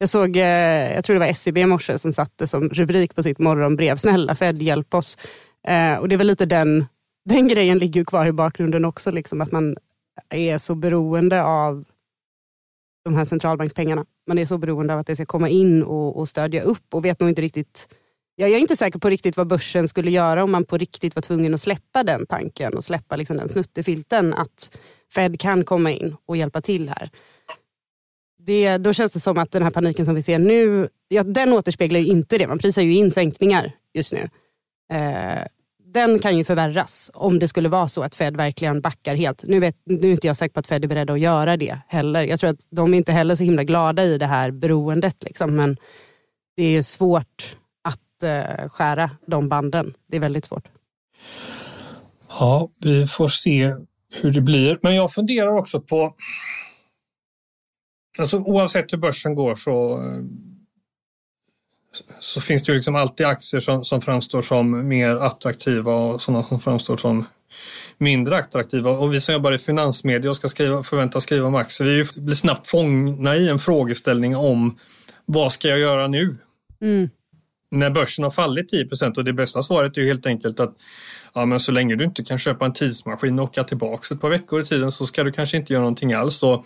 jag 0.00 0.08
såg, 0.08 0.36
eh, 0.36 0.94
jag 0.94 1.04
tror 1.04 1.14
det 1.14 1.20
var 1.20 1.26
SCB 1.26 1.60
i 1.60 1.66
morse 1.66 1.98
som 1.98 2.12
satte 2.12 2.46
som 2.46 2.68
rubrik 2.68 3.14
på 3.14 3.22
sitt 3.22 3.38
morgonbrev, 3.38 3.96
snälla 3.96 4.34
Fed 4.34 4.62
hjälp 4.62 4.94
oss. 4.94 5.18
Eh, 5.68 5.96
och 5.96 6.08
det 6.08 6.14
är 6.14 6.16
väl 6.16 6.26
lite 6.26 6.46
den, 6.46 6.86
den 7.24 7.48
grejen 7.48 7.78
ligger 7.78 8.04
kvar 8.04 8.26
i 8.26 8.32
bakgrunden 8.32 8.84
också, 8.84 9.10
liksom, 9.10 9.40
att 9.40 9.52
man 9.52 9.76
är 10.34 10.58
så 10.58 10.74
beroende 10.74 11.42
av 11.42 11.84
de 13.04 13.14
här 13.14 13.24
centralbankspengarna. 13.24 14.04
Man 14.28 14.38
är 14.38 14.46
så 14.46 14.58
beroende 14.58 14.94
av 14.94 15.00
att 15.00 15.06
det 15.06 15.16
ska 15.16 15.26
komma 15.26 15.48
in 15.48 15.82
och, 15.82 16.18
och 16.18 16.28
stödja 16.28 16.62
upp 16.62 16.94
och 16.94 17.04
vet 17.04 17.20
nog 17.20 17.28
inte 17.28 17.42
riktigt 17.42 17.88
jag 18.36 18.50
är 18.50 18.58
inte 18.58 18.76
säker 18.76 18.98
på 18.98 19.08
riktigt 19.08 19.36
vad 19.36 19.46
börsen 19.46 19.88
skulle 19.88 20.10
göra 20.10 20.44
om 20.44 20.52
man 20.52 20.64
på 20.64 20.76
riktigt 20.76 21.14
var 21.14 21.22
tvungen 21.22 21.54
att 21.54 21.60
släppa 21.60 22.02
den 22.02 22.26
tanken 22.26 22.74
och 22.74 22.84
släppa 22.84 23.16
liksom 23.16 23.36
den 23.36 23.48
snuttefilten 23.48 24.34
att 24.34 24.78
Fed 25.14 25.40
kan 25.40 25.64
komma 25.64 25.90
in 25.90 26.16
och 26.26 26.36
hjälpa 26.36 26.60
till 26.60 26.88
här. 26.88 27.10
Det, 28.46 28.78
då 28.78 28.92
känns 28.92 29.12
det 29.12 29.20
som 29.20 29.38
att 29.38 29.52
den 29.52 29.62
här 29.62 29.70
paniken 29.70 30.06
som 30.06 30.14
vi 30.14 30.22
ser 30.22 30.38
nu, 30.38 30.88
ja, 31.08 31.22
den 31.22 31.52
återspeglar 31.52 32.00
ju 32.00 32.06
inte 32.06 32.38
det. 32.38 32.46
Man 32.46 32.58
prisar 32.58 32.82
ju 32.82 32.94
in 32.94 33.10
sänkningar 33.10 33.72
just 33.94 34.12
nu. 34.12 34.28
Eh, 34.92 35.44
den 35.84 36.18
kan 36.18 36.38
ju 36.38 36.44
förvärras 36.44 37.10
om 37.14 37.38
det 37.38 37.48
skulle 37.48 37.68
vara 37.68 37.88
så 37.88 38.02
att 38.02 38.14
Fed 38.14 38.36
verkligen 38.36 38.80
backar 38.80 39.14
helt. 39.14 39.44
Nu, 39.44 39.60
vet, 39.60 39.76
nu 39.84 40.08
är 40.08 40.12
inte 40.12 40.26
jag 40.26 40.36
säker 40.36 40.52
på 40.52 40.60
att 40.60 40.66
Fed 40.66 40.84
är 40.84 40.88
beredda 40.88 41.12
att 41.12 41.20
göra 41.20 41.56
det 41.56 41.78
heller. 41.88 42.22
Jag 42.22 42.40
tror 42.40 42.50
att 42.50 42.66
de 42.70 42.94
är 42.94 42.98
inte 42.98 43.12
heller 43.12 43.34
så 43.34 43.44
himla 43.44 43.64
glada 43.64 44.04
i 44.04 44.18
det 44.18 44.26
här 44.26 44.50
beroendet. 44.50 45.16
Liksom. 45.24 45.56
Men 45.56 45.76
det 46.56 46.76
är 46.76 46.82
svårt 46.82 47.56
att 47.82 48.22
eh, 48.22 48.68
skära 48.68 49.10
de 49.26 49.48
banden. 49.48 49.94
Det 50.06 50.16
är 50.16 50.20
väldigt 50.20 50.44
svårt. 50.44 50.68
Ja, 52.28 52.68
vi 52.78 53.06
får 53.06 53.28
se 53.28 53.74
hur 54.20 54.32
det 54.32 54.40
blir. 54.40 54.78
Men 54.82 54.94
jag 54.94 55.12
funderar 55.12 55.58
också 55.58 55.80
på... 55.80 56.14
Alltså, 58.18 58.36
oavsett 58.36 58.92
hur 58.92 58.98
börsen 58.98 59.34
går 59.34 59.56
så 59.56 60.02
så 62.20 62.40
finns 62.40 62.62
det 62.62 62.72
ju 62.72 62.76
liksom 62.76 62.96
alltid 62.96 63.26
aktier 63.26 63.60
som, 63.60 63.84
som 63.84 64.00
framstår 64.00 64.42
som 64.42 64.88
mer 64.88 65.16
attraktiva 65.16 65.94
och 65.94 66.22
sådana 66.22 66.44
som 66.44 66.60
framstår 66.60 66.96
som 66.96 67.24
mindre 67.98 68.38
attraktiva. 68.38 68.90
Och 68.90 69.14
vi 69.14 69.20
som 69.20 69.32
jobbar 69.32 69.52
i 69.52 69.58
finansmedia 69.58 70.30
och 70.30 70.36
ska 70.36 70.48
skriva, 70.48 70.82
förväntas 70.82 71.22
skriva 71.22 71.46
om 71.46 71.54
aktier, 71.54 71.86
vi 71.86 72.20
blir 72.20 72.34
snabbt 72.34 72.66
fångna 72.66 73.36
i 73.36 73.48
en 73.48 73.58
frågeställning 73.58 74.36
om 74.36 74.78
vad 75.24 75.52
ska 75.52 75.68
jag 75.68 75.78
göra 75.78 76.06
nu? 76.06 76.36
Mm. 76.82 77.10
När 77.70 77.90
börsen 77.90 78.24
har 78.24 78.30
fallit 78.30 78.68
10 78.68 78.88
procent 78.88 79.18
och 79.18 79.24
det 79.24 79.32
bästa 79.32 79.62
svaret 79.62 79.96
är 79.96 80.00
ju 80.00 80.06
helt 80.06 80.26
enkelt 80.26 80.60
att 80.60 80.74
ja, 81.34 81.46
men 81.46 81.60
så 81.60 81.72
länge 81.72 81.96
du 81.96 82.04
inte 82.04 82.24
kan 82.24 82.38
köpa 82.38 82.64
en 82.64 82.72
tidsmaskin 82.72 83.38
och 83.38 83.44
åka 83.44 83.64
tillbaka 83.64 84.14
ett 84.14 84.20
par 84.20 84.30
veckor 84.30 84.60
i 84.60 84.64
tiden 84.64 84.92
så 84.92 85.06
ska 85.06 85.24
du 85.24 85.32
kanske 85.32 85.56
inte 85.56 85.72
göra 85.72 85.80
någonting 85.80 86.12
alls. 86.12 86.42
Och 86.42 86.64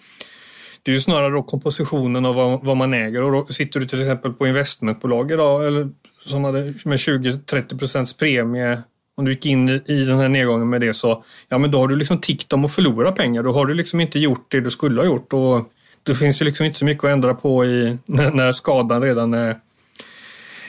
det 0.84 0.90
är 0.90 0.94
ju 0.94 1.00
snarare 1.00 1.32
då 1.32 1.42
kompositionen 1.42 2.26
av 2.26 2.34
vad, 2.34 2.64
vad, 2.64 2.76
man 2.76 2.94
äger 2.94 3.22
och 3.22 3.32
då 3.32 3.46
sitter 3.46 3.80
du 3.80 3.86
till 3.86 4.00
exempel 4.00 4.32
på 4.32 4.46
investmentbolag 4.46 5.32
idag 5.32 5.66
eller 5.66 5.88
som 6.26 6.44
hade 6.44 6.60
med 6.84 6.96
20-30 6.96 7.78
procents 7.78 8.16
premie 8.16 8.78
om 9.16 9.24
du 9.24 9.30
gick 9.30 9.46
in 9.46 9.68
i 9.68 10.04
den 10.04 10.18
här 10.18 10.28
nedgången 10.28 10.70
med 10.70 10.80
det 10.80 10.94
så 10.94 11.24
ja 11.48 11.58
men 11.58 11.70
då 11.70 11.78
har 11.78 11.88
du 11.88 11.96
liksom 11.96 12.20
tickt 12.20 12.52
om 12.52 12.64
att 12.64 12.72
förlora 12.72 13.12
pengar. 13.12 13.42
Då 13.42 13.52
har 13.52 13.66
du 13.66 13.74
liksom 13.74 14.00
inte 14.00 14.18
gjort 14.18 14.46
det 14.50 14.60
du 14.60 14.70
skulle 14.70 15.00
ha 15.00 15.06
gjort 15.06 15.32
och 15.32 15.72
det 16.02 16.14
finns 16.14 16.40
ju 16.40 16.44
liksom 16.44 16.66
inte 16.66 16.78
så 16.78 16.84
mycket 16.84 17.04
att 17.04 17.10
ändra 17.10 17.34
på 17.34 17.64
i, 17.64 17.98
när, 18.06 18.30
när 18.30 18.52
skadan 18.52 19.02
redan 19.02 19.34
är, 19.34 19.56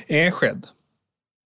är 0.07 0.31
skedd. 0.31 0.67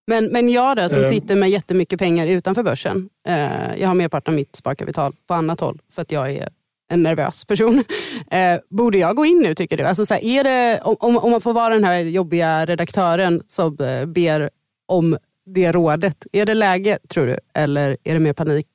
Men, 0.07 0.25
men 0.25 0.49
jag 0.49 0.77
då 0.77 0.89
som 0.89 0.99
uh, 0.99 1.09
sitter 1.09 1.35
med 1.35 1.49
jättemycket 1.49 1.99
pengar 1.99 2.27
utanför 2.27 2.63
börsen. 2.63 3.09
Uh, 3.29 3.79
jag 3.79 3.88
har 3.88 3.95
merparten 3.95 4.33
av 4.33 4.35
mitt 4.35 4.55
sparkapital 4.55 5.13
på 5.27 5.33
annat 5.33 5.59
håll 5.59 5.81
för 5.91 6.01
att 6.01 6.11
jag 6.11 6.31
är 6.31 6.49
en 6.89 7.03
nervös 7.03 7.46
person. 7.46 7.84
Eh, 8.31 8.60
borde 8.69 8.98
jag 8.98 9.15
gå 9.15 9.25
in 9.25 9.39
nu 9.43 9.55
tycker 9.55 9.77
du? 9.77 9.84
Alltså, 9.84 10.05
så 10.05 10.13
här, 10.13 10.24
är 10.24 10.43
det, 10.43 10.81
om, 10.81 11.17
om 11.17 11.31
man 11.31 11.41
får 11.41 11.53
vara 11.53 11.74
den 11.74 11.84
här 11.84 12.00
jobbiga 12.00 12.65
redaktören 12.65 13.43
som 13.48 13.77
eh, 13.79 14.05
ber 14.05 14.50
om 14.88 15.17
det 15.46 15.72
rådet. 15.72 16.27
Är 16.31 16.46
det 16.46 16.53
läge 16.53 17.00
tror 17.08 17.27
du? 17.27 17.39
Eller 17.53 17.98
är 18.03 18.13
det 18.13 18.19
mer 18.19 18.34
panik 18.34 18.67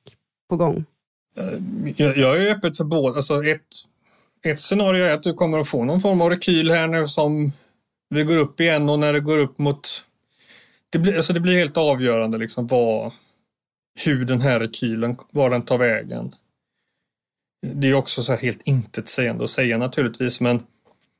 på 0.49 0.55
gång? 0.55 0.85
Eh, 1.37 1.93
jag, 1.95 2.17
jag 2.17 2.43
är 2.43 2.51
öppet 2.51 2.77
för 2.77 2.83
båda. 2.83 3.15
Alltså 3.15 3.43
ett, 3.43 3.61
ett 4.45 4.59
scenario 4.59 5.05
är 5.05 5.13
att 5.13 5.23
du 5.23 5.33
kommer 5.33 5.59
att 5.59 5.67
få 5.67 5.83
någon 5.83 6.01
form 6.01 6.21
av 6.21 6.29
rekyl 6.29 6.71
här 6.71 6.87
nu 6.87 7.07
som 7.07 7.51
vi 8.09 8.23
går 8.23 8.37
upp 8.37 8.59
igen 8.59 8.89
och 8.89 8.99
när 8.99 9.13
det 9.13 9.19
går 9.19 9.37
upp 9.37 9.57
mot... 9.57 10.03
Det 10.89 10.99
blir, 10.99 11.15
alltså 11.15 11.33
det 11.33 11.39
blir 11.39 11.57
helt 11.57 11.77
avgörande 11.77 12.37
liksom 12.37 12.67
vad, 12.67 13.11
hur 14.05 14.25
den 14.25 14.41
här 14.41 14.59
rekylen, 14.59 15.17
var 15.31 15.49
den 15.49 15.61
tar 15.61 15.77
vägen. 15.77 16.35
Det 17.61 17.89
är 17.89 17.93
också 17.93 18.23
så 18.23 18.31
här 18.31 18.39
helt 18.39 18.61
intetsägande 18.63 19.43
att 19.43 19.49
säga 19.49 19.77
naturligtvis, 19.77 20.39
men 20.41 20.63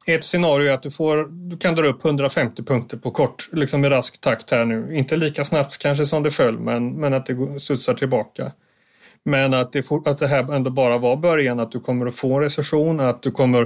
ett 0.06 0.24
scenario 0.24 0.70
är 0.70 0.74
att 0.74 0.84
du, 0.84 0.92
får, 0.92 1.50
du 1.50 1.58
kan 1.58 1.76
dra 1.76 1.88
upp 1.88 2.06
150 2.06 2.64
punkter 2.64 2.98
på 2.98 3.12
kort, 3.12 3.50
liksom 3.52 3.86
i 3.86 3.90
rask 3.90 4.22
takt 4.22 4.52
här 4.52 4.66
nu. 4.66 4.96
Inte 4.96 5.18
lika 5.18 5.46
snabbt 5.46 5.78
kanske 5.78 6.06
som 6.06 6.24
det 6.24 6.32
föll, 6.32 6.60
men, 6.60 6.94
men 6.94 7.14
att 7.14 7.26
det 7.26 7.60
studsar 7.60 7.94
tillbaka. 7.94 8.52
Men 9.24 9.54
att 9.54 9.72
det, 9.72 9.92
att 10.06 10.18
det 10.18 10.28
här 10.28 10.54
ändå 10.54 10.72
bara 10.72 10.98
var 10.98 11.16
början, 11.16 11.60
att 11.60 11.72
du 11.72 11.80
kommer 11.80 12.06
att 12.06 12.16
få 12.16 12.36
en 12.36 12.42
recession, 12.42 13.00
att 13.00 13.22
du 13.22 13.32
kommer 13.32 13.62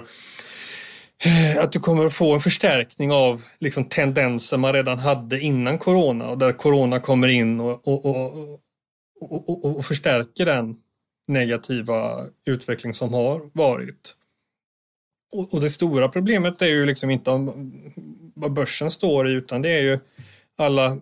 eh, 1.25 1.63
att 1.63 1.71
du 1.71 1.79
kommer 1.79 2.05
att 2.05 2.13
få 2.13 2.33
en 2.33 2.41
förstärkning 2.41 3.11
av 3.11 3.43
liksom 3.59 3.85
tendenser 3.85 4.57
man 4.57 4.73
redan 4.73 4.99
hade 4.99 5.39
innan 5.39 5.77
corona 5.77 6.29
och 6.29 6.37
där 6.37 6.51
corona 6.51 6.99
kommer 6.99 7.27
in 7.27 7.59
och, 7.59 7.87
och, 7.87 8.05
och, 8.05 8.59
och, 9.49 9.77
och 9.77 9.85
förstärker 9.85 10.45
den 10.45 10.75
negativa 11.29 12.25
utveckling 12.45 12.93
som 12.93 13.13
har 13.13 13.49
varit. 13.53 14.15
Och, 15.35 15.53
och 15.53 15.61
det 15.61 15.69
stora 15.69 16.09
problemet 16.09 16.61
är 16.61 16.67
ju 16.67 16.85
liksom 16.85 17.09
inte 17.09 17.31
om 17.31 17.73
vad 18.35 18.53
börsen 18.53 18.91
står 18.91 19.29
i 19.29 19.33
utan 19.33 19.61
det 19.61 19.69
är 19.69 19.81
ju 19.81 19.99
alla 20.57 20.97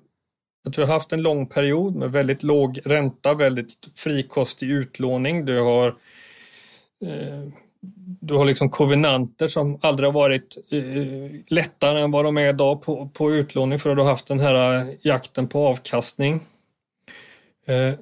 att 0.68 0.78
vi 0.78 0.82
har 0.82 0.94
haft 0.94 1.14
en 1.14 1.22
lång 1.22 1.48
period 1.48 1.96
med 1.96 2.12
väldigt 2.12 2.44
låg 2.44 2.80
ränta, 2.86 3.34
väldigt 3.34 3.90
frikostig 3.96 4.72
utlåning. 4.72 5.46
Du 5.46 5.60
har 5.60 5.88
eh, 7.06 7.50
du 8.22 8.34
har 8.34 8.46
liksom 8.46 8.70
kovenanter 8.70 9.48
som 9.48 9.80
aldrig 9.82 10.08
har 10.08 10.14
varit 10.14 10.58
eh, 10.72 11.40
lättare 11.48 12.02
än 12.02 12.12
vad 12.12 12.26
de 12.26 12.38
är 12.38 12.50
idag 12.50 12.82
på, 12.82 13.10
på 13.10 13.32
utlåning 13.32 13.80
för 13.80 13.90
att 13.90 13.98
du 13.98 14.02
har 14.02 14.10
haft 14.10 14.28
den 14.28 14.40
här 14.40 14.86
jakten 15.02 15.48
på 15.48 15.68
avkastning. 15.68 16.44
Eh, 17.68 17.94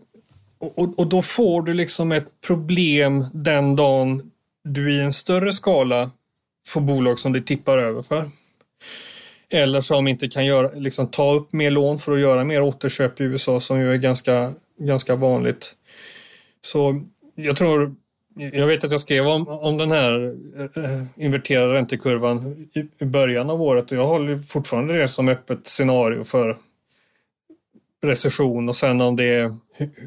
och, 0.60 1.00
och 1.00 1.08
då 1.08 1.22
får 1.22 1.62
du 1.62 1.74
liksom 1.74 2.12
ett 2.12 2.42
problem 2.48 3.26
den 3.34 3.76
dagen 3.76 4.32
du 4.64 4.94
i 4.94 5.02
en 5.02 5.14
större 5.14 5.54
skala 5.54 6.12
får 6.68 6.82
bolag 6.82 7.20
som 7.20 7.34
det 7.34 7.42
tippar 7.42 7.78
över 7.78 8.02
för. 8.02 8.30
Eller 9.50 9.82
som 9.82 10.08
inte 10.08 10.28
kan 10.28 10.46
göra, 10.46 10.70
liksom, 10.74 11.08
ta 11.08 11.34
upp 11.34 11.54
mer 11.54 11.72
lån 11.72 12.00
för 12.00 12.12
att 12.12 12.20
göra 12.20 12.44
mer 12.44 12.62
återköp 12.62 13.22
i 13.22 13.24
USA 13.24 13.60
som 13.60 13.80
ju 13.80 13.92
är 13.92 13.98
ganska, 13.98 14.54
ganska 14.80 15.16
vanligt. 15.16 15.76
Så 16.62 17.02
jag 17.36 17.56
tror, 17.56 17.96
jag 18.36 18.68
vet 18.68 18.84
att 18.84 18.92
jag 18.92 19.02
skrev 19.02 19.28
om, 19.28 19.48
om 19.48 19.78
den 19.78 19.92
här 19.92 20.36
eh, 20.78 21.04
inverterade 21.16 21.74
räntekurvan 21.74 22.68
i, 22.74 23.04
i 23.04 23.06
början 23.06 23.50
av 23.50 23.62
året 23.62 23.92
och 23.92 23.98
jag 23.98 24.06
håller 24.06 24.38
fortfarande 24.38 24.98
det 24.98 25.08
som 25.08 25.30
öppet 25.30 25.68
scenario 25.68 26.24
för 26.24 26.58
recession 28.08 28.70
och 28.70 28.76
sen 28.76 29.02
om 29.02 29.16
det 29.16 29.36
är 29.36 29.56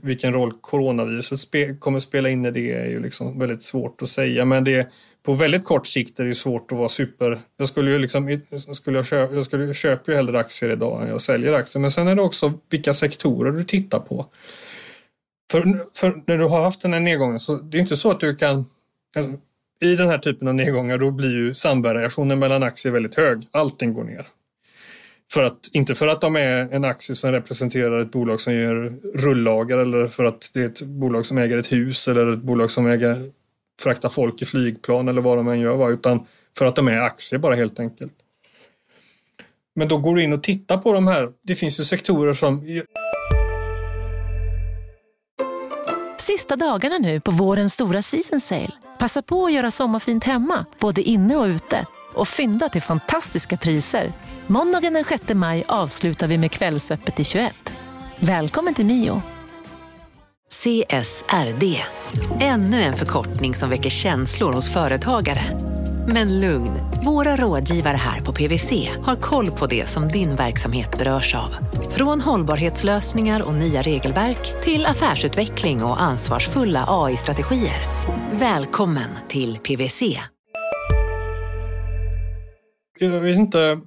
vilken 0.03 0.33
roll 0.33 0.53
coronaviruset 0.61 1.41
spe, 1.41 1.75
kommer 1.75 2.01
spela 2.01 2.29
in 2.29 2.47
i 2.47 2.51
det 2.51 2.73
är 2.73 2.87
ju 2.87 3.03
liksom 3.03 3.39
väldigt 3.39 3.63
svårt 3.63 4.03
att 4.03 4.09
säga. 4.09 4.45
Men 4.45 4.65
det 4.65 4.89
på 5.23 5.33
väldigt 5.33 5.65
kort 5.65 5.87
sikt 5.87 6.21
är 6.21 6.25
det 6.25 6.35
svårt 6.35 6.73
att 6.73 6.79
vara 6.79 6.89
super. 6.89 7.41
Jag 7.57 7.69
skulle 7.69 7.91
ju 7.91 7.99
liksom, 7.99 8.41
skulle 8.75 8.99
jag, 8.99 9.07
köpa, 9.07 9.35
jag 9.35 9.45
skulle 9.45 9.75
köpa 9.75 10.11
ju 10.11 10.17
hellre 10.17 10.39
aktier 10.39 10.71
idag 10.71 11.03
än 11.03 11.09
jag 11.09 11.21
säljer 11.21 11.53
aktier. 11.53 11.81
Men 11.81 11.91
sen 11.91 12.09
är 12.09 12.15
det 12.15 12.23
också 12.23 12.53
vilka 12.71 12.95
sektorer 12.95 13.53
du 13.53 13.65
tittar 13.65 13.99
på. 13.99 14.27
För, 15.51 15.63
för 15.95 16.23
när 16.27 16.39
du 16.39 16.45
har 16.45 16.63
haft 16.63 16.83
den 16.83 16.93
här 16.93 17.01
nedgången 17.01 17.41
så 17.41 17.57
det 17.57 17.79
är 17.79 17.81
inte 17.81 17.97
så 17.97 18.11
att 18.11 18.21
du 18.21 18.37
kan 18.37 18.65
alltså, 19.17 19.33
i 19.81 19.97
den 19.97 20.09
här 20.09 20.19
typen 20.19 20.49
av 20.49 20.55
nedgångar 20.55 20.99
då 20.99 21.11
blir 21.11 21.31
ju 21.31 21.55
samvariationen 21.55 22.39
mellan 22.39 22.63
aktier 22.63 22.93
väldigt 22.93 23.15
hög. 23.15 23.43
Allting 23.51 23.95
går 23.95 24.05
ner. 24.05 24.27
För 25.33 25.43
att, 25.43 25.59
inte 25.73 25.95
för 25.95 26.07
att 26.07 26.21
de 26.21 26.37
är 26.37 26.75
en 26.75 26.85
aktie 26.85 27.17
som 27.17 27.33
representerar 27.33 28.01
ett 28.01 28.11
bolag 28.11 28.41
som 28.41 28.55
gör 28.55 28.93
rullager 29.15 29.79
eller 29.79 30.09
för 30.09 30.25
att 30.25 30.51
det 30.55 30.61
är 30.61 30.67
ett 30.67 30.83
bolag 30.83 31.27
som 31.27 31.39
äger 31.39 31.59
ett 31.59 31.73
hus 31.73 32.09
eller 32.09 32.33
ett 32.33 32.43
bolag 32.43 32.71
som 32.71 32.87
äger 32.87 33.31
fraktar 33.83 34.09
folk 34.09 34.43
i 34.43 34.45
flygplan 34.45 35.09
eller 35.09 35.23
vad 35.23 35.37
de 35.37 35.49
än 35.49 35.61
gör, 35.61 35.91
utan 35.91 36.27
för 36.59 36.65
att 36.65 36.77
de 36.77 36.89
är 36.89 37.01
aktier 37.01 37.39
bara 37.39 37.55
helt 37.55 37.81
enkelt. 37.81 38.13
Men 39.75 39.89
då 39.89 39.99
går 39.99 40.17
du 40.17 40.23
in 40.23 40.33
och 40.33 40.43
tittar 40.43 40.79
på 40.79 40.93
de 40.93 41.07
här. 41.07 41.33
Det 41.43 41.55
finns 41.55 41.81
ju 41.81 41.85
sektorer 41.85 42.35
som... 42.35 42.83
Sista 46.19 46.57
dagarna 46.57 46.99
nu 46.99 47.21
på 47.21 47.31
vårens 47.31 47.73
stora 47.73 48.03
season 48.03 48.41
sale. 48.41 48.73
Passa 48.99 49.23
på 49.23 49.45
att 49.45 49.53
göra 49.53 49.71
sommarfint 49.71 50.25
hemma, 50.25 50.67
både 50.81 51.03
inne 51.03 51.37
och 51.37 51.45
ute. 51.45 51.87
Och 52.15 52.29
fynda 52.29 52.69
till 52.69 52.83
fantastiska 52.83 53.57
priser. 53.57 54.13
Måndagen 54.47 54.93
den 54.93 55.05
6 55.05 55.35
maj 55.35 55.65
avslutar 55.69 56.27
vi 56.27 56.39
med 56.39 56.51
Kvällsöppet 56.51 57.21
i 57.21 57.25
21. 57.25 57.55
Välkommen 58.21 58.75
till 58.75 58.87
Mio. 58.87 59.23
CSRD. 60.51 61.85
Ännu 62.41 62.83
en 62.83 62.95
förkortning 62.95 63.55
som 63.55 63.71
väcker 63.71 63.91
känslor 63.91 64.53
hos 64.53 64.73
företagare. 64.73 65.45
Men 66.09 66.41
lugn, 66.41 66.71
våra 67.05 67.37
rådgivare 67.37 67.97
här 67.97 68.21
på 68.21 68.33
PWC 68.33 68.91
har 69.03 69.17
koll 69.17 69.51
på 69.51 69.67
det 69.67 69.89
som 69.89 70.09
din 70.09 70.37
verksamhet 70.37 70.99
berörs 70.99 71.35
av. 71.35 71.57
Från 71.91 72.21
hållbarhetslösningar 72.21 73.43
och 73.43 73.55
nya 73.55 73.83
regelverk 73.83 74.63
till 74.63 74.87
affärsutveckling 74.87 75.83
och 75.85 76.03
ansvarsfulla 76.03 76.85
AI-strategier. 76.89 77.81
Välkommen 78.33 79.11
till 79.29 79.59
PWC. 79.59 80.03
Jag 82.99 83.21
vet 83.21 83.37
inte 83.37 83.81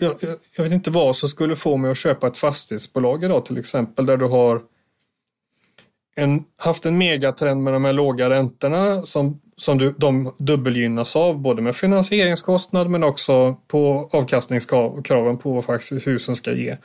jag, 0.00 0.14
jag, 0.56 0.64
vet 0.64 0.72
inte 0.72 0.90
vad 0.90 1.16
som 1.16 1.28
skulle 1.28 1.56
få 1.56 1.76
mig 1.76 1.90
att 1.90 1.96
köpa 1.96 2.26
ett 2.26 2.38
fastighetsbolag 2.38 3.24
idag 3.24 3.44
till 3.44 3.58
exempel 3.58 4.06
där 4.06 4.16
du 4.16 4.26
har 4.26 4.62
en, 6.16 6.44
haft 6.56 6.86
en 6.86 6.98
megatrend 6.98 7.62
med 7.62 7.72
de 7.72 7.84
här 7.84 7.92
låga 7.92 8.30
räntorna 8.30 9.02
som, 9.02 9.40
som 9.56 9.78
du, 9.78 9.94
de 9.98 10.34
dubbelgynnas 10.38 11.16
av 11.16 11.38
både 11.38 11.62
med 11.62 11.76
finansieringskostnad 11.76 12.90
men 12.90 13.04
också 13.04 13.56
på 13.66 14.08
avkastningskraven 14.12 15.38
på 15.38 15.52
vad 15.52 15.64
faktiskt 15.64 16.06
husen 16.06 16.36
ska 16.36 16.52
ge. 16.52 16.76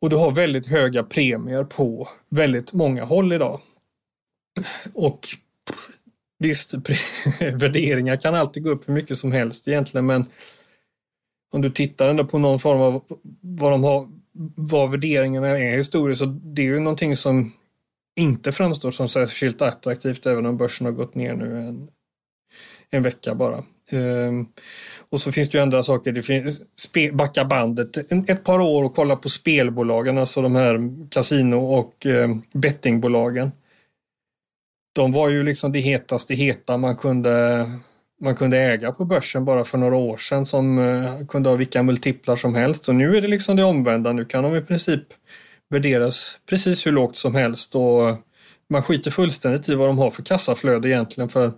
Och 0.00 0.10
du 0.10 0.16
har 0.16 0.30
väldigt 0.30 0.66
höga 0.66 1.02
premier 1.02 1.64
på 1.64 2.08
väldigt 2.30 2.72
många 2.72 3.04
håll 3.04 3.32
idag. 3.32 3.60
Och 4.94 5.28
visst, 6.38 6.74
värderingar 7.40 8.16
kan 8.16 8.34
alltid 8.34 8.62
gå 8.62 8.70
upp 8.70 8.88
hur 8.88 8.94
mycket 8.94 9.18
som 9.18 9.32
helst 9.32 9.68
egentligen 9.68 10.06
men 10.06 10.26
om 11.52 11.62
du 11.62 11.70
tittar 11.70 12.08
ändå 12.08 12.24
på 12.24 12.38
någon 12.38 12.60
form 12.60 12.80
av 12.80 13.02
vad 13.40 13.72
de 13.72 13.84
har, 13.84 14.08
vad 14.54 14.90
värderingarna 14.90 15.48
är 15.48 15.76
historiskt 15.76 16.18
så 16.18 16.26
det 16.26 16.62
är 16.62 16.66
ju 16.66 16.80
någonting 16.80 17.16
som 17.16 17.52
inte 18.16 18.52
framstår 18.52 18.90
som 18.90 19.08
särskilt 19.08 19.62
attraktivt 19.62 20.26
även 20.26 20.46
om 20.46 20.56
börsen 20.56 20.84
har 20.84 20.92
gått 20.92 21.14
ner 21.14 21.34
nu 21.34 21.58
en, 21.58 21.88
en 22.90 23.02
vecka 23.02 23.34
bara. 23.34 23.64
Um, 23.92 24.48
och 25.10 25.20
så 25.20 25.32
finns 25.32 25.50
det 25.50 25.58
ju 25.58 25.62
andra 25.62 25.82
saker. 25.82 26.12
Det 26.12 26.22
finns 26.22 26.62
spe, 26.76 27.12
backa 27.12 27.44
bandet 27.44 28.12
en, 28.12 28.24
ett 28.28 28.44
par 28.44 28.60
år 28.60 28.84
och 28.84 28.94
kolla 28.94 29.16
på 29.16 29.28
spelbolagen, 29.28 30.18
alltså 30.18 30.42
de 30.42 30.54
här 30.54 30.80
kasino 31.10 31.56
och 31.56 32.06
um, 32.06 32.42
bettingbolagen. 32.52 33.52
De 34.98 35.12
var 35.12 35.28
ju 35.28 35.42
liksom 35.42 35.72
det 35.72 35.80
hetaste 35.80 36.34
heta 36.34 36.76
man 36.76 36.96
kunde 36.96 37.70
man 38.20 38.36
kunde 38.36 38.58
äga 38.58 38.92
på 38.92 39.04
börsen 39.04 39.44
bara 39.44 39.64
för 39.64 39.78
några 39.78 39.96
år 39.96 40.16
sedan 40.16 40.46
som 40.46 40.78
eh, 40.78 41.26
kunde 41.26 41.48
ha 41.48 41.56
vilka 41.56 41.82
multiplar 41.82 42.36
som 42.36 42.54
helst. 42.54 42.88
Och 42.88 42.94
nu 42.94 43.16
är 43.16 43.20
det 43.20 43.28
liksom 43.28 43.56
det 43.56 43.64
omvända. 43.64 44.12
Nu 44.12 44.24
kan 44.24 44.44
de 44.44 44.56
i 44.56 44.60
princip 44.60 45.02
värderas 45.70 46.38
precis 46.46 46.86
hur 46.86 46.92
lågt 46.92 47.16
som 47.16 47.34
helst 47.34 47.74
och 47.74 48.16
man 48.70 48.82
skiter 48.82 49.10
fullständigt 49.10 49.68
i 49.68 49.74
vad 49.74 49.88
de 49.88 49.98
har 49.98 50.10
för 50.10 50.22
kassaflöde 50.22 50.88
egentligen 50.88 51.28
för 51.28 51.52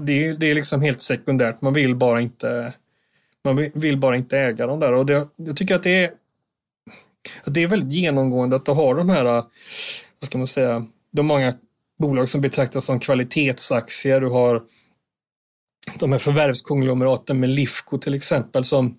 det 0.00 0.26
är, 0.26 0.34
det 0.34 0.46
är 0.46 0.54
liksom 0.54 0.82
helt 0.82 1.00
sekundärt. 1.00 1.62
Man 1.62 1.74
vill 1.74 1.96
bara 1.96 2.20
inte 2.20 2.72
man 3.44 3.70
vill 3.74 3.96
bara 3.96 4.16
inte 4.16 4.38
äga 4.38 4.66
dem 4.66 4.80
där 4.80 4.92
och 4.92 5.06
det, 5.06 5.28
jag 5.36 5.56
tycker 5.56 5.74
att 5.74 5.82
det 5.82 6.04
är 6.04 6.10
att 7.44 7.54
det 7.54 7.62
är 7.62 7.68
väldigt 7.68 7.92
genomgående 7.92 8.56
att 8.56 8.66
du 8.66 8.72
har 8.72 8.94
de 8.94 9.08
här, 9.08 9.24
vad 9.24 9.44
ska 10.22 10.38
man 10.38 10.46
säga, 10.46 10.86
de 11.10 11.26
många 11.26 11.52
bolag 11.98 12.28
som 12.28 12.40
betraktas 12.40 12.84
som 12.84 13.00
kvalitetsaktier. 13.00 14.20
Du 14.20 14.28
har 14.28 14.62
de 15.98 16.12
här 16.12 16.18
förvärvskonglomeraten 16.18 17.40
med 17.40 17.48
Lifco 17.48 17.98
till 17.98 18.14
exempel 18.14 18.64
som 18.64 18.98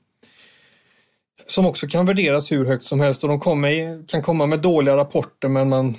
som 1.48 1.66
också 1.66 1.88
kan 1.88 2.06
värderas 2.06 2.52
hur 2.52 2.66
högt 2.66 2.86
som 2.86 3.00
helst 3.00 3.24
och 3.24 3.30
de 3.30 3.40
kommer, 3.40 4.08
kan 4.08 4.22
komma 4.22 4.46
med 4.46 4.60
dåliga 4.60 4.98
rapporter 4.98 5.50
men 5.50 5.70
man 5.70 5.98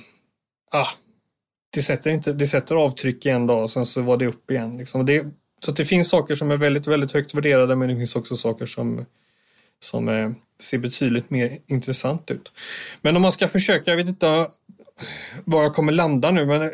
ah, 0.71 0.87
det, 1.73 1.81
sätter 1.81 2.11
inte, 2.11 2.33
det 2.33 2.47
sätter 2.47 2.75
avtryck 2.75 3.25
i 3.25 3.29
en 3.29 3.47
dag 3.47 3.63
och 3.63 3.71
sen 3.71 3.85
så 3.85 4.01
var 4.01 4.17
det 4.17 4.27
upp 4.27 4.51
igen. 4.51 4.77
Liksom. 4.77 5.05
Det, 5.05 5.25
så 5.65 5.71
det 5.71 5.85
finns 5.85 6.09
saker 6.09 6.35
som 6.35 6.51
är 6.51 6.57
väldigt, 6.57 6.87
väldigt 6.87 7.11
högt 7.11 7.33
värderade 7.33 7.75
men 7.75 7.89
det 7.89 7.95
finns 7.95 8.15
också 8.15 8.37
saker 8.37 8.65
som, 8.65 9.05
som 9.79 10.07
är, 10.07 10.35
ser 10.59 10.77
betydligt 10.77 11.29
mer 11.29 11.57
intressant 11.67 12.31
ut. 12.31 12.51
Men 13.01 13.15
om 13.15 13.21
man 13.21 13.31
ska 13.31 13.47
försöka, 13.47 13.91
jag 13.91 13.97
vet 13.97 14.07
inte 14.07 14.47
var 15.45 15.63
jag 15.63 15.73
kommer 15.73 15.91
landa 15.91 16.31
nu 16.31 16.45
men 16.45 16.61
eh, 16.61 16.67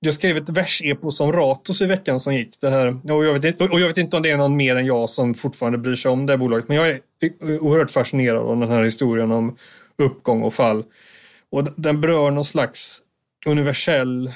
jag 0.00 0.14
skrev 0.14 0.36
ett 0.36 0.48
versepos 0.48 1.20
om 1.20 1.32
Ratos 1.32 1.80
i 1.80 1.86
veckan 1.86 2.20
som 2.20 2.34
gick. 2.34 2.60
Det 2.60 2.70
här. 2.70 3.12
Och, 3.12 3.24
jag 3.24 3.40
vet, 3.40 3.60
och 3.60 3.80
jag 3.80 3.88
vet 3.88 3.96
inte 3.96 4.16
om 4.16 4.22
det 4.22 4.30
är 4.30 4.36
någon 4.36 4.56
mer 4.56 4.76
än 4.76 4.86
jag 4.86 5.10
som 5.10 5.34
fortfarande 5.34 5.78
bryr 5.78 5.96
sig 5.96 6.10
om 6.10 6.26
det 6.26 6.38
bolaget. 6.38 6.68
Men 6.68 6.76
jag 6.76 6.88
är 6.88 7.00
oerhört 7.60 7.90
fascinerad 7.90 8.42
av 8.42 8.60
den 8.60 8.70
här 8.70 8.82
historien 8.82 9.32
om 9.32 9.56
uppgång 9.98 10.42
och 10.42 10.54
fall. 10.54 10.84
Och 11.50 11.68
den 11.76 12.00
berör 12.00 12.30
någon 12.30 12.44
slags 12.44 13.02
universell 13.46 14.26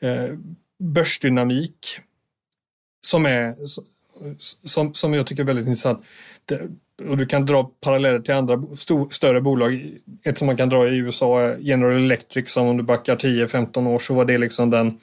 eh, 0.00 0.38
börsdynamik 0.78 2.00
som, 3.06 3.26
är, 3.26 3.54
som, 4.68 4.94
som 4.94 5.14
jag 5.14 5.26
tycker 5.26 5.42
är 5.42 5.46
väldigt 5.46 5.66
intressant. 5.66 6.04
Och 7.02 7.16
du 7.16 7.26
kan 7.26 7.46
dra 7.46 7.70
paralleller 7.80 8.18
till 8.18 8.34
andra 8.34 8.62
stor, 8.76 9.08
större 9.10 9.40
bolag. 9.40 9.80
Ett 10.24 10.38
som 10.38 10.46
man 10.46 10.56
kan 10.56 10.68
dra 10.68 10.88
i 10.88 10.96
USA 10.96 11.40
är 11.40 11.56
General 11.60 11.96
Electric 11.96 12.50
som 12.50 12.66
om 12.66 12.76
du 12.76 12.82
backar 12.82 13.16
10-15 13.16 13.88
år 13.88 13.98
så 13.98 14.14
var 14.14 14.24
det 14.24 14.38
liksom 14.38 14.70
den 14.70 14.98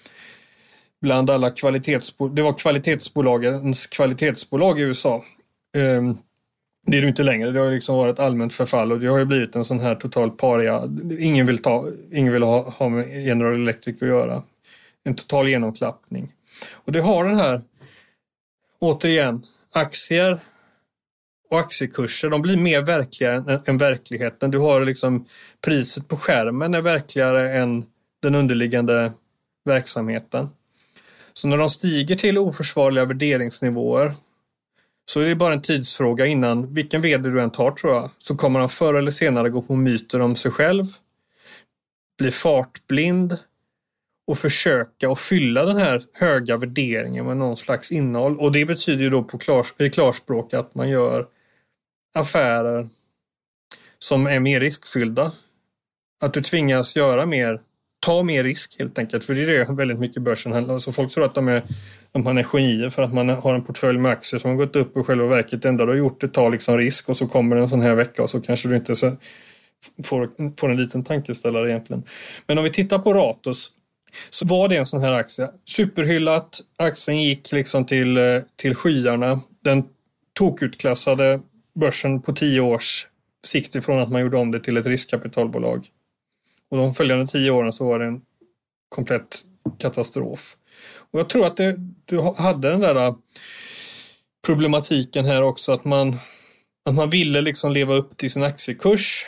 bland 1.01 1.29
alla 1.29 1.49
kvalitetsbolag, 1.49 2.35
det 2.35 2.41
var 2.41 2.57
kvalitetsbolagens 2.57 3.87
kvalitetsbolag 3.87 4.79
i 4.79 4.83
USA. 4.83 5.23
Um, 5.77 5.83
ehm, 5.83 6.17
det 6.87 6.97
är 6.97 7.01
det 7.01 7.07
inte 7.07 7.23
längre, 7.23 7.51
det 7.51 7.59
har 7.59 7.71
liksom 7.71 7.95
varit 7.95 8.19
allmänt 8.19 8.53
förfall 8.53 8.91
och 8.91 8.99
det 8.99 9.07
har 9.07 9.17
ju 9.17 9.25
blivit 9.25 9.55
en 9.55 9.65
sån 9.65 9.79
här 9.79 9.95
total 9.95 10.31
paria. 10.31 10.83
Ingen 11.19 11.45
vill, 11.45 11.61
ta, 11.61 11.87
ingen 12.11 12.33
vill 12.33 12.43
ha, 12.43 12.69
ha 12.69 12.89
med 12.89 13.25
General 13.25 13.55
Electric 13.55 14.01
att 14.01 14.07
göra. 14.07 14.43
En 15.03 15.15
total 15.15 15.49
genomklappning. 15.49 16.33
Och 16.71 16.91
det 16.91 17.01
har 17.01 17.25
den 17.25 17.37
här, 17.37 17.61
återigen, 18.79 19.45
aktier 19.73 20.39
och 21.51 21.59
aktiekurser, 21.59 22.29
de 22.29 22.41
blir 22.41 22.57
mer 22.57 22.81
verkliga 22.81 23.33
än, 23.65 23.77
verkligheten. 23.77 24.51
Du 24.51 24.57
har 24.57 24.85
liksom 24.85 25.25
priset 25.61 26.07
på 26.07 26.17
skärmen 26.17 26.73
är 26.73 26.81
verkligare 26.81 27.51
än 27.53 27.85
den 28.21 28.35
underliggande 28.35 29.11
verksamheten. 29.65 30.49
Så 31.33 31.47
när 31.47 31.57
de 31.57 31.69
stiger 31.69 32.15
till 32.15 32.37
oförsvarliga 32.37 33.05
värderingsnivåer 33.05 34.13
så 35.05 35.19
är 35.19 35.25
det 35.25 35.35
bara 35.35 35.53
en 35.53 35.61
tidsfråga 35.61 36.25
innan, 36.25 36.73
vilken 36.73 37.01
vd 37.01 37.29
du 37.29 37.41
än 37.41 37.49
tar 37.49 37.71
tror 37.71 37.93
jag, 37.93 38.09
så 38.19 38.35
kommer 38.35 38.59
han 38.59 38.69
förr 38.69 38.93
eller 38.93 39.11
senare 39.11 39.49
gå 39.49 39.61
på 39.61 39.75
myter 39.75 40.21
om 40.21 40.35
sig 40.35 40.51
själv, 40.51 40.85
bli 42.17 42.31
fartblind 42.31 43.37
och 44.27 44.37
försöka 44.37 45.09
att 45.09 45.19
fylla 45.19 45.65
den 45.65 45.77
här 45.77 46.01
höga 46.13 46.57
värderingen 46.57 47.25
med 47.25 47.37
någon 47.37 47.57
slags 47.57 47.91
innehåll. 47.91 48.37
Och 48.37 48.51
det 48.51 48.65
betyder 48.65 49.03
ju 49.03 49.09
då 49.09 49.23
på 49.23 49.37
klars, 49.37 49.73
i 49.79 49.89
klarspråk 49.89 50.53
att 50.53 50.75
man 50.75 50.89
gör 50.89 51.27
affärer 52.13 52.89
som 53.99 54.27
är 54.27 54.39
mer 54.39 54.59
riskfyllda. 54.59 55.31
Att 56.23 56.33
du 56.33 56.41
tvingas 56.41 56.95
göra 56.95 57.25
mer, 57.25 57.61
ta 57.99 58.23
mer 58.23 58.43
risk 58.43 58.79
helt 58.79 58.99
enkelt. 58.99 59.23
För 59.23 59.35
det 59.35 59.43
är 59.43 59.47
det 59.47 59.73
väldigt 59.73 59.99
mycket 59.99 60.21
börsen 60.21 60.51
handlar 60.51 60.73
om. 60.73 60.79
Så 60.79 60.93
folk 60.93 61.13
tror 61.13 61.25
att 61.25 61.35
de 61.35 61.47
är, 61.47 61.63
om 62.11 62.23
man 62.23 62.37
är 62.37 62.43
genier 62.43 62.89
för 62.89 63.01
att 63.01 63.13
man 63.13 63.29
har 63.29 63.53
en 63.53 63.63
portfölj 63.63 63.99
med 63.99 64.11
aktier 64.11 64.39
som 64.39 64.49
har 64.49 64.57
gått 64.57 64.75
upp 64.75 64.97
och 64.97 65.07
själva 65.07 65.27
verket 65.27 65.61
det 65.61 65.69
enda 65.69 65.85
du 65.85 65.91
har 65.91 65.97
gjort 65.97 66.23
är 66.23 66.27
att 66.27 66.33
ta 66.33 66.49
liksom 66.49 66.77
risk 66.77 67.09
och 67.09 67.17
så 67.17 67.27
kommer 67.27 67.55
det 67.55 67.61
en 67.61 67.69
sån 67.69 67.81
här 67.81 67.95
vecka 67.95 68.23
och 68.23 68.29
så 68.29 68.41
kanske 68.41 68.67
du 68.67 68.75
inte 68.75 68.95
så 68.95 69.15
får, 70.03 70.29
får 70.59 70.69
en 70.69 70.77
liten 70.77 71.03
tankeställare 71.03 71.69
egentligen. 71.69 72.03
Men 72.47 72.57
om 72.57 72.63
vi 72.63 72.69
tittar 72.69 72.99
på 72.99 73.13
Ratos 73.13 73.71
så 74.29 74.45
var 74.45 74.67
det 74.67 74.77
en 74.77 74.85
sån 74.85 75.01
här 75.01 75.11
aktie. 75.11 75.49
Superhyllat, 75.65 76.59
aktien 76.77 77.21
gick 77.21 77.51
liksom 77.51 77.85
till, 77.85 78.17
eh, 78.17 78.23
till 78.55 78.75
skyarna. 78.75 79.39
Den 79.63 79.83
tokutklassade 80.33 81.39
börsen 81.73 82.21
på 82.21 82.33
tio 82.33 82.61
års 82.61 83.07
sikt 83.43 83.75
ifrån 83.75 83.99
att 83.99 84.11
man 84.11 84.21
gjorde 84.21 84.37
om 84.37 84.51
det 84.51 84.59
till 84.59 84.77
ett 84.77 84.85
riskkapitalbolag. 84.85 85.87
Och 86.69 86.77
de 86.77 86.93
följande 86.93 87.27
tio 87.27 87.51
åren 87.51 87.73
så 87.73 87.87
var 87.87 87.99
det 87.99 88.05
en 88.05 88.21
komplett 88.89 89.45
katastrof. 89.77 90.57
Och 91.11 91.19
jag 91.19 91.29
tror 91.29 91.45
att 91.45 91.57
det, 91.57 91.75
du 92.05 92.21
hade 92.21 92.69
den 92.69 92.79
där 92.79 92.95
äh, 92.95 93.15
problematiken 94.45 95.25
här 95.25 95.43
också 95.43 95.71
att 95.71 95.85
man, 95.85 96.15
att 96.85 96.93
man 96.93 97.09
ville 97.09 97.41
liksom 97.41 97.71
leva 97.71 97.93
upp 97.93 98.17
till 98.17 98.31
sin 98.31 98.43
aktiekurs 98.43 99.27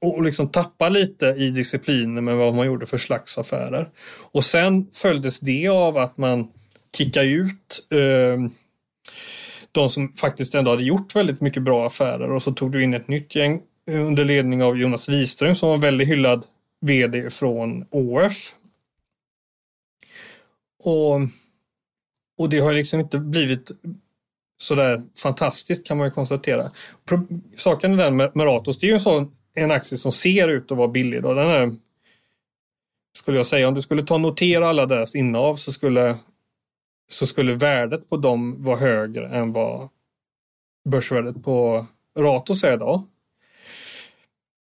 och 0.00 0.22
liksom 0.22 0.48
tappa 0.48 0.88
lite 0.88 1.26
i 1.26 1.50
disciplinen 1.50 2.24
med 2.24 2.36
vad 2.36 2.54
man 2.54 2.66
gjorde 2.66 2.86
för 2.86 2.98
slags 2.98 3.38
affärer. 3.38 3.90
Och 4.32 4.44
sen 4.44 4.86
följdes 4.92 5.40
det 5.40 5.68
av 5.68 5.96
att 5.96 6.18
man 6.18 6.48
kickade 6.96 7.28
ut 7.28 7.86
eh, 7.90 8.50
de 9.74 9.90
som 9.90 10.12
faktiskt 10.12 10.54
ändå 10.54 10.70
hade 10.70 10.82
gjort 10.82 11.16
väldigt 11.16 11.40
mycket 11.40 11.62
bra 11.62 11.86
affärer 11.86 12.30
och 12.30 12.42
så 12.42 12.52
tog 12.52 12.72
du 12.72 12.82
in 12.82 12.94
ett 12.94 13.08
nytt 13.08 13.36
gäng 13.36 13.62
under 13.90 14.24
ledning 14.24 14.62
av 14.62 14.78
Jonas 14.78 15.08
Wiström 15.08 15.56
som 15.56 15.68
var 15.68 15.78
väldigt 15.78 16.08
hyllad 16.08 16.46
vd 16.80 17.30
från 17.30 17.84
ÅF. 17.90 18.54
Och, 20.84 21.14
och 22.38 22.50
det 22.50 22.58
har 22.58 22.72
liksom 22.72 23.00
inte 23.00 23.18
blivit 23.18 23.70
sådär 24.58 25.02
fantastiskt 25.16 25.86
kan 25.86 25.96
man 25.96 26.06
ju 26.06 26.10
konstatera. 26.10 26.70
Saken 27.56 27.92
är 27.92 28.04
den 28.04 28.16
med 28.16 28.36
Ratos, 28.36 28.78
det 28.78 28.86
är 28.86 28.88
ju 28.88 28.94
en, 28.94 29.00
sån, 29.00 29.32
en 29.54 29.70
aktie 29.70 29.98
som 29.98 30.12
ser 30.12 30.48
ut 30.48 30.72
att 30.72 30.78
vara 30.78 30.88
billig. 30.88 31.22
Då. 31.22 31.34
Den 31.34 31.48
är, 31.48 31.76
skulle 33.16 33.36
jag 33.36 33.46
säga, 33.46 33.68
om 33.68 33.74
du 33.74 33.82
skulle 33.82 34.02
ta 34.02 34.14
och 34.14 34.20
notera 34.20 34.68
alla 34.68 34.86
deras 34.86 35.14
innehav 35.14 35.56
så 35.56 35.72
skulle, 35.72 36.16
så 37.10 37.26
skulle 37.26 37.54
värdet 37.54 38.08
på 38.08 38.16
dem 38.16 38.62
vara 38.62 38.76
högre 38.76 39.28
än 39.28 39.52
vad 39.52 39.88
börsvärdet 40.88 41.42
på 41.42 41.86
Ratos 42.18 42.64
är 42.64 42.72
idag. 42.72 43.02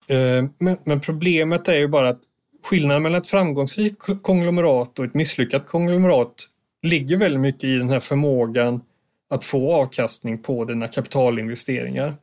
Eh, 0.07 0.45
men, 0.83 1.01
problemet 1.01 1.67
är 1.67 1.75
ju 1.75 1.87
bara 1.87 2.09
att 2.09 2.21
skillnaden 2.63 3.03
mellan 3.03 3.21
ett 3.21 3.27
framgångsrikt 3.27 4.21
konglomerat 4.21 4.99
och 4.99 5.05
ett 5.05 5.13
misslyckat 5.13 5.67
konglomerat 5.67 6.49
ligger 6.81 7.17
väldigt 7.17 7.41
mycket 7.41 7.63
i 7.63 7.77
den 7.77 7.89
här 7.89 7.99
förmågan 7.99 8.81
att 9.29 9.43
få 9.43 9.73
avkastning 9.73 10.37
på 10.37 10.65
dina 10.65 10.87
kapitalinvesteringar. 10.87 12.15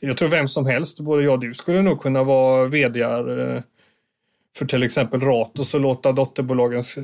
Jag 0.00 0.16
tror 0.16 0.28
vem 0.28 0.48
som 0.48 0.66
helst, 0.66 1.00
både 1.00 1.22
jag 1.22 1.32
och 1.32 1.40
du, 1.40 1.54
skulle 1.54 1.82
nog 1.82 2.00
kunna 2.00 2.24
vara 2.24 2.66
vd 2.66 3.00
eh, 3.00 3.62
för 4.56 4.66
till 4.66 4.82
exempel 4.82 5.20
Ratos 5.20 5.74
och 5.74 5.80
låta 5.80 6.12
dotterbolagens 6.12 6.98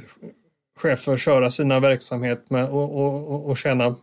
chefer 0.83 1.17
köra 1.17 1.51
sina 1.51 1.81
verksamhet 1.81 2.51
med 2.51 2.69
och, 2.69 2.97
och, 2.97 3.51
och 3.51 3.57
tjäna 3.57 3.85
eh, 3.85 3.95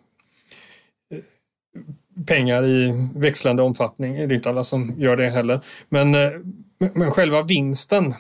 pengar 2.26 2.65
i 2.65 2.94
växlande 3.15 3.63
omfattning. 3.63 4.13
Det 4.13 4.22
är 4.22 4.34
inte 4.34 4.50
alla 4.50 4.63
som 4.63 4.94
gör 4.98 5.18
det 5.18 5.30
heller. 5.30 5.54
Eh, 5.54 5.62
men, 5.89 6.12
men 6.78 7.12
själva 7.12 7.42
vinsten, 7.42 8.13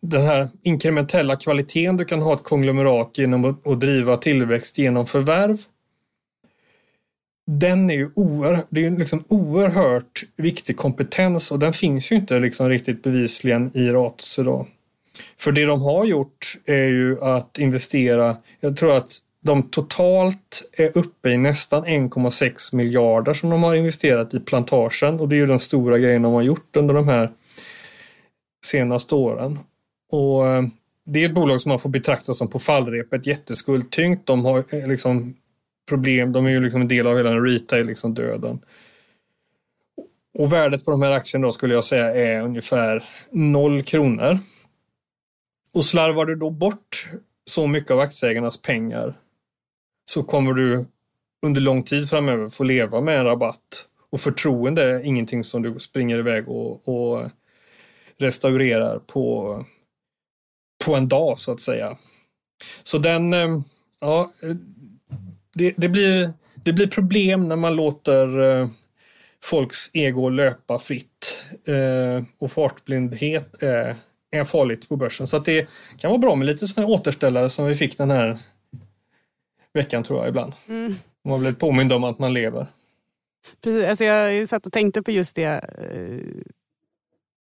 den 0.00 0.22
här 0.22 0.48
inkrementella 0.62 1.36
kvaliteten 1.36 1.96
du 1.96 2.04
kan 2.04 2.22
ha 2.22 2.34
ett 2.34 2.44
konglomerat 2.44 3.18
genom 3.18 3.44
att 3.44 3.80
driva 3.80 4.16
tillväxt 4.16 4.78
genom 4.78 5.06
förvärv 5.06 5.58
den 7.46 7.90
är 7.90 7.94
ju 7.94 8.10
oerhört, 8.14 8.66
det 8.70 8.86
är 8.86 8.90
liksom 8.90 9.24
oerhört 9.28 10.24
viktig 10.36 10.76
kompetens 10.76 11.52
och 11.52 11.58
den 11.58 11.72
finns 11.72 12.12
ju 12.12 12.16
inte 12.16 12.38
liksom 12.38 12.68
riktigt 12.68 13.02
bevisligen 13.02 13.76
i 13.76 13.88
Ratos 13.88 14.38
idag. 14.38 14.66
För 15.38 15.52
det 15.52 15.64
de 15.64 15.82
har 15.82 16.04
gjort 16.04 16.56
är 16.64 16.86
ju 16.86 17.20
att 17.20 17.58
investera, 17.58 18.36
jag 18.60 18.76
tror 18.76 18.96
att 18.96 19.18
de 19.40 19.62
totalt 19.62 20.70
är 20.76 20.98
uppe 20.98 21.30
i 21.30 21.36
nästan 21.38 21.84
1,6 21.84 22.74
miljarder 22.74 23.34
som 23.34 23.50
de 23.50 23.62
har 23.62 23.74
investerat 23.74 24.34
i 24.34 24.40
plantagen 24.40 25.20
och 25.20 25.28
det 25.28 25.36
är 25.36 25.38
ju 25.38 25.46
den 25.46 25.60
stora 25.60 25.98
grejen 25.98 26.22
de 26.22 26.32
har 26.32 26.42
gjort 26.42 26.76
under 26.76 26.94
de 26.94 27.08
här 27.08 27.30
senaste 28.66 29.14
åren. 29.14 29.58
Och 30.12 30.46
eh, 30.46 30.62
det 31.06 31.22
är 31.22 31.28
ett 31.28 31.34
bolag 31.34 31.60
som 31.60 31.68
man 31.68 31.78
får 31.78 31.90
betrakta 31.90 32.34
som 32.34 32.48
på 32.48 32.58
fallrepet 32.58 33.26
jätteskuldtyngt. 33.26 34.26
De 34.26 34.44
har 34.44 34.58
eh, 34.58 34.88
liksom 34.88 35.34
problem. 35.88 36.32
De 36.32 36.46
är 36.46 36.50
ju 36.50 36.60
liksom 36.60 36.80
en 36.80 36.88
del 36.88 37.06
av 37.06 37.16
hela 37.16 37.30
den 37.30 37.44
retail 37.44 37.86
liksom 37.86 38.14
döden. 38.14 38.58
Och 40.38 40.52
värdet 40.52 40.84
på 40.84 40.90
de 40.90 41.02
här 41.02 41.10
aktierna 41.10 41.46
då 41.46 41.52
skulle 41.52 41.74
jag 41.74 41.84
säga 41.84 42.14
är 42.14 42.42
ungefär 42.42 43.04
noll 43.30 43.82
kronor. 43.82 44.38
Och 45.76 45.84
slarvar 45.84 46.26
du 46.26 46.34
då 46.34 46.50
bort 46.50 47.10
så 47.44 47.66
mycket 47.66 47.90
av 47.90 48.00
aktieägarnas 48.00 48.62
pengar 48.62 49.14
så 50.10 50.22
kommer 50.22 50.52
du 50.52 50.84
under 51.46 51.60
lång 51.60 51.82
tid 51.82 52.08
framöver 52.10 52.48
få 52.48 52.64
leva 52.64 53.00
med 53.00 53.18
en 53.18 53.24
rabatt. 53.24 53.86
Och 54.10 54.20
förtroende 54.20 54.82
är 54.82 55.04
ingenting 55.04 55.44
som 55.44 55.62
du 55.62 55.78
springer 55.78 56.18
iväg 56.18 56.48
och, 56.48 56.88
och 56.88 57.30
restaurerar 58.18 58.98
på, 58.98 59.64
på 60.84 60.94
en 60.94 61.08
dag 61.08 61.40
så 61.40 61.52
att 61.52 61.60
säga. 61.60 61.96
Så 62.82 62.98
den, 62.98 63.32
eh, 63.32 63.60
ja, 64.00 64.30
det, 65.54 65.74
det, 65.76 65.88
blir, 65.88 66.30
det 66.54 66.72
blir 66.72 66.86
problem 66.86 67.48
när 67.48 67.56
man 67.56 67.76
låter 67.76 68.38
eh, 68.38 68.68
folks 69.42 69.90
ego 69.92 70.28
löpa 70.28 70.78
fritt. 70.78 71.44
Eh, 71.68 72.24
och 72.38 72.52
fartblindhet 72.52 73.62
är, 73.62 73.96
är 74.30 74.44
farligt 74.44 74.88
på 74.88 74.96
börsen. 74.96 75.26
Så 75.26 75.36
att 75.36 75.44
det 75.44 75.68
kan 75.96 76.10
vara 76.10 76.18
bra 76.18 76.34
med 76.34 76.46
lite 76.46 76.66
sådana 76.66 76.92
återställare 76.92 77.50
som 77.50 77.66
vi 77.66 77.76
fick 77.76 77.98
den 77.98 78.10
här 78.10 78.38
veckan 79.74 80.02
tror 80.02 80.18
jag 80.18 80.28
ibland. 80.28 80.52
Mm. 80.68 80.94
Man 81.24 81.40
blir 81.40 81.52
påmind 81.52 81.92
om 81.92 82.04
att 82.04 82.18
man 82.18 82.34
lever. 82.34 82.66
Precis, 83.62 83.88
alltså 83.88 84.04
jag 84.04 84.48
satt 84.48 84.66
och 84.66 84.72
tänkte 84.72 85.02
på 85.02 85.10
just 85.10 85.36
det. 85.36 85.44
Eh, 85.44 86.42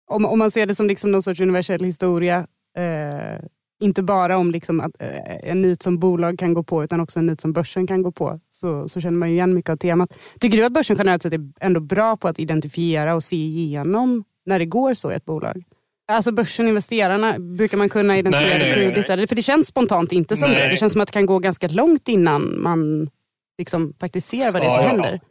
om, 0.07 0.25
om 0.25 0.39
man 0.39 0.51
ser 0.51 0.65
det 0.65 0.75
som 0.75 0.87
liksom 0.87 1.11
någon 1.11 1.23
sorts 1.23 1.39
universell 1.39 1.83
historia. 1.83 2.47
Eh, 2.77 3.45
inte 3.81 4.03
bara 4.03 4.37
om 4.37 4.51
liksom 4.51 4.79
att, 4.81 4.91
eh, 4.99 5.49
en 5.49 5.61
nit 5.61 5.83
som 5.83 5.99
bolag 5.99 6.39
kan 6.39 6.53
gå 6.53 6.63
på 6.63 6.83
utan 6.83 6.99
också 6.99 7.19
en 7.19 7.25
nit 7.25 7.41
som 7.41 7.53
börsen 7.53 7.87
kan 7.87 8.01
gå 8.01 8.11
på. 8.11 8.39
Så, 8.51 8.87
så 8.87 9.01
känner 9.01 9.17
man 9.17 9.29
igen 9.29 9.53
mycket 9.53 9.69
av 9.69 9.77
temat. 9.77 10.13
Tycker 10.39 10.57
du 10.57 10.65
att 10.65 10.73
börsen 10.73 10.97
generellt 10.97 11.23
sett 11.23 11.33
är 11.33 11.51
ändå 11.59 11.79
bra 11.79 12.17
på 12.17 12.27
att 12.27 12.39
identifiera 12.39 13.15
och 13.15 13.23
se 13.23 13.35
igenom 13.35 14.23
när 14.45 14.59
det 14.59 14.65
går 14.65 14.93
så 14.93 15.11
i 15.11 15.15
ett 15.15 15.25
bolag? 15.25 15.63
Alltså 16.11 16.31
börsen, 16.31 16.67
investerarna, 16.67 17.39
brukar 17.39 17.77
man 17.77 17.89
kunna 17.89 18.17
identifiera 18.17 18.57
nej, 18.57 18.69
det 18.69 18.75
tidigt? 18.75 19.07
Nej, 19.07 19.17
nej. 19.17 19.27
För 19.27 19.35
det 19.35 19.41
känns 19.41 19.67
spontant 19.67 20.11
inte 20.11 20.37
som 20.37 20.49
det. 20.49 20.67
Det 20.67 20.77
känns 20.77 20.93
som 20.93 21.01
att 21.01 21.07
det 21.07 21.13
kan 21.13 21.25
gå 21.25 21.39
ganska 21.39 21.67
långt 21.67 22.07
innan 22.07 22.61
man 22.61 23.09
liksom 23.57 23.93
faktiskt 23.99 24.27
ser 24.27 24.51
vad 24.51 24.61
det 24.61 24.65
är 24.65 24.69
som 24.69 24.79
ja, 24.79 24.87
händer. 24.87 25.21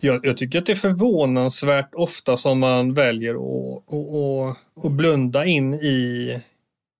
Jag, 0.00 0.26
jag, 0.26 0.36
tycker 0.36 0.58
att 0.58 0.66
det 0.66 0.72
är 0.72 0.76
förvånansvärt 0.76 1.94
ofta 1.94 2.36
som 2.36 2.58
man 2.58 2.94
väljer 2.94 3.34
att, 3.34 3.94
att, 3.94 4.84
att 4.84 4.92
blunda 4.92 5.44
in 5.44 5.74
i 5.74 6.40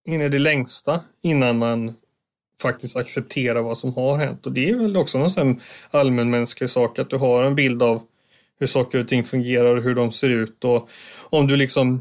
in 0.06 0.20
i 0.20 0.28
det 0.28 0.38
längsta 0.38 1.00
innan 1.22 1.58
man 1.58 1.94
faktiskt 2.62 2.96
accepterar 2.96 3.62
vad 3.62 3.78
som 3.78 3.94
har 3.94 4.18
hänt. 4.18 4.46
Och 4.46 4.52
det 4.52 4.70
är 4.70 4.74
väl 4.74 4.96
också 4.96 5.18
någon 5.18 5.60
allmänmänsklig 5.90 6.70
sak 6.70 6.98
att 6.98 7.10
du 7.10 7.16
har 7.16 7.42
en 7.42 7.54
bild 7.54 7.82
av 7.82 8.02
hur 8.58 8.66
saker 8.66 8.98
och 8.98 9.08
ting 9.08 9.24
fungerar 9.24 9.76
och 9.76 9.82
hur 9.82 9.94
de 9.94 10.12
ser 10.12 10.28
ut. 10.28 10.64
Och 10.64 10.88
om 11.30 11.46
du 11.46 11.56
liksom 11.56 12.00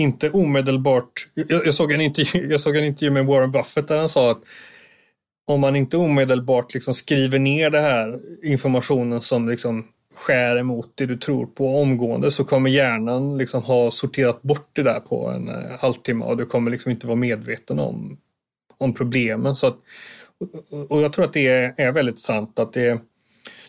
inte 0.00 0.30
omedelbart... 0.30 1.12
Jag, 1.34 1.66
jag, 1.66 1.74
såg 1.74 1.92
en 1.92 2.00
intervju, 2.00 2.46
jag 2.50 2.60
såg 2.60 2.76
en 2.76 2.84
intervju 2.84 3.10
med 3.10 3.26
Warren 3.26 3.52
Buffett 3.52 3.88
där 3.88 3.98
han 3.98 4.08
sa 4.08 4.30
att 4.30 4.42
om 5.46 5.60
man 5.60 5.76
inte 5.76 5.96
omedelbart 5.96 6.74
liksom 6.74 6.94
skriver 6.94 7.38
ner 7.38 7.70
det 7.70 7.80
här 7.80 8.18
informationen 8.42 9.20
som 9.20 9.48
liksom 9.48 9.86
skär 10.14 10.56
emot 10.56 10.92
det 10.94 11.06
du 11.06 11.16
tror 11.16 11.46
på 11.46 11.80
omgående 11.80 12.30
så 12.30 12.44
kommer 12.44 12.70
hjärnan 12.70 13.38
liksom 13.38 13.62
ha 13.62 13.90
sorterat 13.90 14.42
bort 14.42 14.68
det 14.72 14.82
där 14.82 15.00
på 15.00 15.28
en 15.28 15.48
eh, 15.48 15.80
halvtimme 15.80 16.24
och 16.24 16.36
du 16.36 16.46
kommer 16.46 16.70
liksom 16.70 16.90
inte 16.90 17.06
vara 17.06 17.16
medveten 17.16 17.78
om, 17.78 18.18
om 18.78 18.94
problemen. 18.94 19.56
Så 19.56 19.66
att, 19.66 19.76
och 20.88 21.02
jag 21.02 21.12
tror 21.12 21.24
att 21.24 21.32
det 21.32 21.48
är, 21.48 21.80
är 21.80 21.92
väldigt 21.92 22.18
sant 22.18 22.58
att 22.58 22.72
det, 22.72 23.00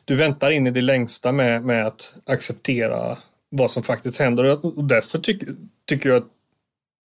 du 0.05 0.15
väntar 0.15 0.51
in 0.51 0.67
i 0.67 0.71
det 0.71 0.81
längsta 0.81 1.31
med, 1.31 1.65
med 1.65 1.87
att 1.87 2.19
acceptera 2.25 3.17
vad 3.51 3.71
som 3.71 3.83
faktiskt 3.83 4.19
händer 4.19 4.65
och 4.65 4.83
därför 4.83 5.19
tyck, 5.19 5.43
tycker 5.85 6.09
jag 6.09 6.17
att 6.17 6.29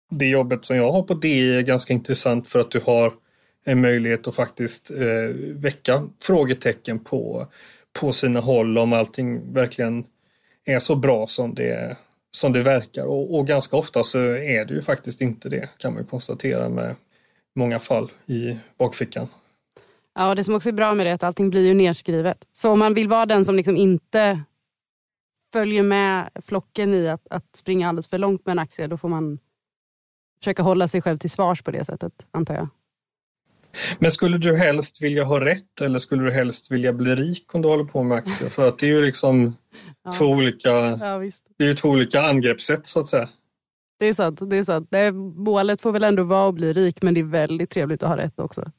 det 0.09 0.25
jobbet 0.25 0.65
som 0.65 0.75
jag 0.75 0.91
har 0.91 1.01
på 1.01 1.13
DI 1.13 1.57
är 1.57 1.61
ganska 1.61 1.93
intressant 1.93 2.47
för 2.47 2.59
att 2.59 2.71
du 2.71 2.79
har 2.85 3.13
en 3.65 3.81
möjlighet 3.81 4.27
att 4.27 4.35
faktiskt 4.35 4.91
eh, 4.91 5.35
väcka 5.55 6.03
frågetecken 6.21 6.99
på 6.99 7.47
på 7.99 8.13
sina 8.13 8.39
håll 8.39 8.77
om 8.77 8.93
allting 8.93 9.53
verkligen 9.53 10.05
är 10.65 10.79
så 10.79 10.95
bra 10.95 11.27
som 11.27 11.55
det, 11.55 11.97
som 12.31 12.53
det 12.53 12.63
verkar. 12.63 13.05
Och, 13.05 13.35
och, 13.35 13.47
ganska 13.47 13.77
ofta 13.77 14.03
så 14.03 14.19
är 14.19 14.65
det 14.65 14.73
ju 14.73 14.81
faktiskt 14.81 15.21
inte 15.21 15.49
det 15.49 15.69
kan 15.77 15.93
man 15.93 16.05
konstatera 16.05 16.69
med 16.69 16.95
många 17.55 17.79
fall 17.79 18.11
i 18.25 18.57
bakfickan. 18.77 19.27
Ja, 20.15 20.35
det 20.35 20.43
som 20.43 20.55
också 20.55 20.69
är 20.69 20.73
bra 20.73 20.93
med 20.93 21.05
det 21.05 21.09
är 21.09 21.13
att 21.13 21.23
allting 21.23 21.49
blir 21.49 21.65
ju 21.65 21.73
nerskrivet. 21.73 22.37
Så 22.51 22.71
om 22.71 22.79
man 22.79 22.93
vill 22.93 23.07
vara 23.07 23.25
den 23.25 23.45
som 23.45 23.55
liksom 23.55 23.77
inte 23.77 24.41
följer 25.55 25.83
med 25.83 26.29
flocken 26.45 26.93
i 26.93 27.09
att, 27.09 27.27
att 27.29 27.55
springa 27.55 27.89
alldeles 27.89 28.07
för 28.07 28.17
långt 28.17 28.45
med 28.45 28.51
en 28.51 28.59
aktie, 28.59 28.87
då 28.87 28.97
får 28.97 29.09
man 29.09 29.39
försöka 30.39 30.63
hålla 30.63 30.87
sig 30.87 31.01
själv 31.01 31.17
till 31.17 31.29
svars 31.29 31.61
på 31.61 31.71
det 31.71 31.85
sättet, 31.85 32.13
antar 32.31 32.55
jag. 32.55 32.67
Men 33.99 34.11
skulle 34.11 34.37
du 34.37 34.57
helst 34.57 35.01
vilja 35.01 35.23
ha 35.23 35.45
rätt 35.45 35.81
eller 35.81 35.99
skulle 35.99 36.23
du 36.23 36.31
helst 36.31 36.71
vilja 36.71 36.93
bli 36.93 37.15
rik 37.15 37.55
om 37.55 37.61
du 37.61 37.67
håller 37.67 37.83
på 37.83 38.03
med 38.03 38.17
aktier? 38.17 38.49
För 38.49 38.67
att 38.67 38.79
det 38.79 38.85
är 38.85 38.89
ju 38.89 39.01
liksom 39.01 39.55
ja. 40.03 40.11
två, 40.11 40.25
olika, 40.25 40.69
ja, 40.69 41.17
det 41.57 41.63
är 41.63 41.67
ju 41.67 41.75
två 41.75 41.89
olika 41.89 42.21
angreppssätt 42.21 42.87
så 42.87 42.99
att 42.99 43.07
säga. 43.07 43.29
Det 43.99 44.05
är 44.05 44.13
sant. 44.13 44.39
Det 44.49 44.57
är 44.57 44.63
sant. 44.63 44.87
Det, 44.91 45.11
målet 45.35 45.81
får 45.81 45.91
väl 45.91 46.03
ändå 46.03 46.23
vara 46.23 46.49
att 46.49 46.55
bli 46.55 46.73
rik 46.73 47.01
men 47.01 47.13
det 47.13 47.19
är 47.19 47.23
väldigt 47.23 47.69
trevligt 47.69 48.03
att 48.03 48.09
ha 48.09 48.17
rätt 48.17 48.39
också. 48.39 48.71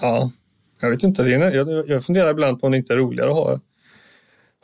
Ja, 0.00 0.30
jag 0.80 0.90
vet 0.90 1.02
inte. 1.02 1.22
Jag, 1.22 1.88
jag 1.88 2.04
funderar 2.04 2.30
ibland 2.30 2.60
på 2.60 2.66
om 2.66 2.72
det 2.72 2.78
inte 2.78 2.92
är 2.92 2.96
roligare 2.96 3.30
att 3.30 3.36
ha, 3.36 3.60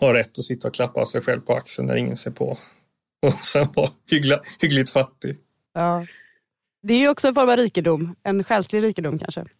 ha 0.00 0.14
rätt 0.14 0.38
och 0.38 0.44
sitta 0.44 0.68
och 0.68 0.74
klappa 0.74 1.06
sig 1.06 1.20
själv 1.20 1.40
på 1.40 1.54
axeln 1.54 1.88
när 1.88 1.96
ingen 1.96 2.16
ser 2.16 2.30
på. 2.30 2.58
Och 3.26 3.32
sen 3.32 3.68
vara 3.74 3.90
hyggla, 4.10 4.40
hyggligt 4.60 4.90
fattig. 4.90 5.38
Ja. 5.74 6.06
Det 6.82 6.94
är 6.94 6.98
ju 6.98 7.08
också 7.08 7.28
en 7.28 7.34
form 7.34 7.48
av 7.48 7.56
rikedom. 7.56 8.16
En 8.22 8.44
själslig 8.44 8.82
rikedom 8.82 9.18
kanske. 9.18 9.44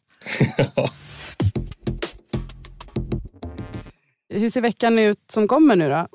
hur 4.29 4.51
ser 4.51 4.61
veckan 4.61 4.99
ut 4.99 5.31
som 5.31 5.49
kommer 5.49 5.77
nu 5.77 5.89
då? 5.89 6.09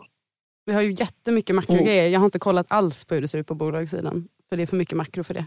Vi 0.65 0.73
har 0.73 0.82
ju 0.82 0.91
jättemycket 0.93 1.55
makrogrejer. 1.55 2.08
Jag 2.08 2.19
har 2.19 2.25
inte 2.25 2.39
kollat 2.39 2.65
alls 2.69 3.05
på 3.05 3.13
hur 3.13 3.21
det 3.21 3.27
ser 3.27 3.38
ut 3.38 3.47
på 3.47 3.55
bolagssidan. 3.55 4.27
För 4.49 4.58
det 4.58 4.63
är 4.63 4.67
för 4.67 4.77
mycket 4.77 4.97
makro 4.97 5.23
för 5.23 5.34
det. 5.34 5.45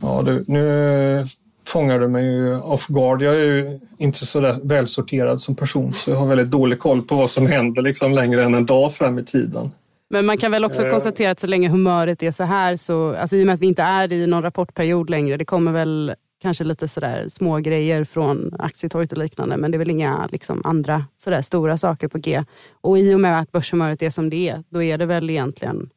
Ja, 0.00 0.22
du, 0.22 0.44
nu 0.48 1.26
fångar 1.72 1.98
du 1.98 2.08
mig 2.08 2.24
ju 2.24 2.56
off 2.60 2.86
guard. 2.86 3.22
Jag 3.22 3.34
är 3.34 3.44
ju 3.44 3.78
inte 3.98 4.26
så 4.26 4.56
välsorterad 4.62 5.42
som 5.42 5.54
person 5.54 5.94
så 5.94 6.10
jag 6.10 6.16
har 6.16 6.26
väldigt 6.26 6.50
dålig 6.50 6.78
koll 6.78 7.02
på 7.02 7.14
vad 7.14 7.30
som 7.30 7.46
händer 7.46 7.82
liksom 7.82 8.14
längre 8.14 8.44
än 8.44 8.54
en 8.54 8.66
dag 8.66 8.94
fram 8.94 9.18
i 9.18 9.24
tiden. 9.24 9.70
Men 10.10 10.26
man 10.26 10.38
kan 10.38 10.50
väl 10.50 10.64
också 10.64 10.82
Eh. 10.82 10.90
konstatera 10.90 11.30
att 11.30 11.40
så 11.40 11.46
länge 11.46 11.68
humöret 11.68 12.22
är 12.22 12.30
så 12.30 12.44
här, 12.44 12.76
så, 12.76 13.14
alltså 13.16 13.36
i 13.36 13.42
och 13.42 13.46
med 13.46 13.54
att 13.54 13.60
vi 13.60 13.66
inte 13.66 13.82
är 13.82 14.12
i 14.12 14.26
någon 14.26 14.42
rapportperiod 14.42 15.10
längre, 15.10 15.36
det 15.36 15.44
kommer 15.44 15.72
väl 15.72 16.14
kanske 16.42 16.64
lite 16.64 16.88
sådär 16.88 17.28
små 17.28 17.58
grejer 17.58 18.04
från 18.04 18.54
aktietorget 18.58 19.12
och 19.12 19.18
liknande, 19.18 19.56
men 19.56 19.70
det 19.70 19.76
är 19.76 19.78
väl 19.78 19.90
inga 19.90 20.28
liksom, 20.32 20.62
andra 20.64 21.04
sådär 21.16 21.42
stora 21.42 21.76
saker 21.78 22.08
på 22.08 22.18
G. 22.18 22.44
Och 22.80 22.98
i 22.98 23.14
och 23.14 23.20
med 23.20 23.40
att 23.40 23.52
börshumöret 23.52 24.02
är 24.02 24.10
som 24.10 24.30
det 24.30 24.48
är, 24.48 24.64
då 24.68 24.82
är 24.82 24.98
det 24.98 25.06
väl 25.06 25.30
egentligen 25.30 25.90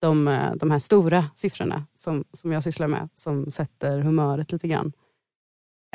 de, 0.00 0.28
eh, 0.28 0.54
de 0.54 0.70
här 0.70 0.78
stora 0.78 1.24
siffrorna 1.34 1.84
som, 1.94 2.24
som 2.32 2.52
jag 2.52 2.62
sysslar 2.62 2.88
med, 2.88 3.08
som 3.14 3.50
sätter 3.50 3.98
humöret 3.98 4.52
lite 4.52 4.68
grann. 4.68 4.92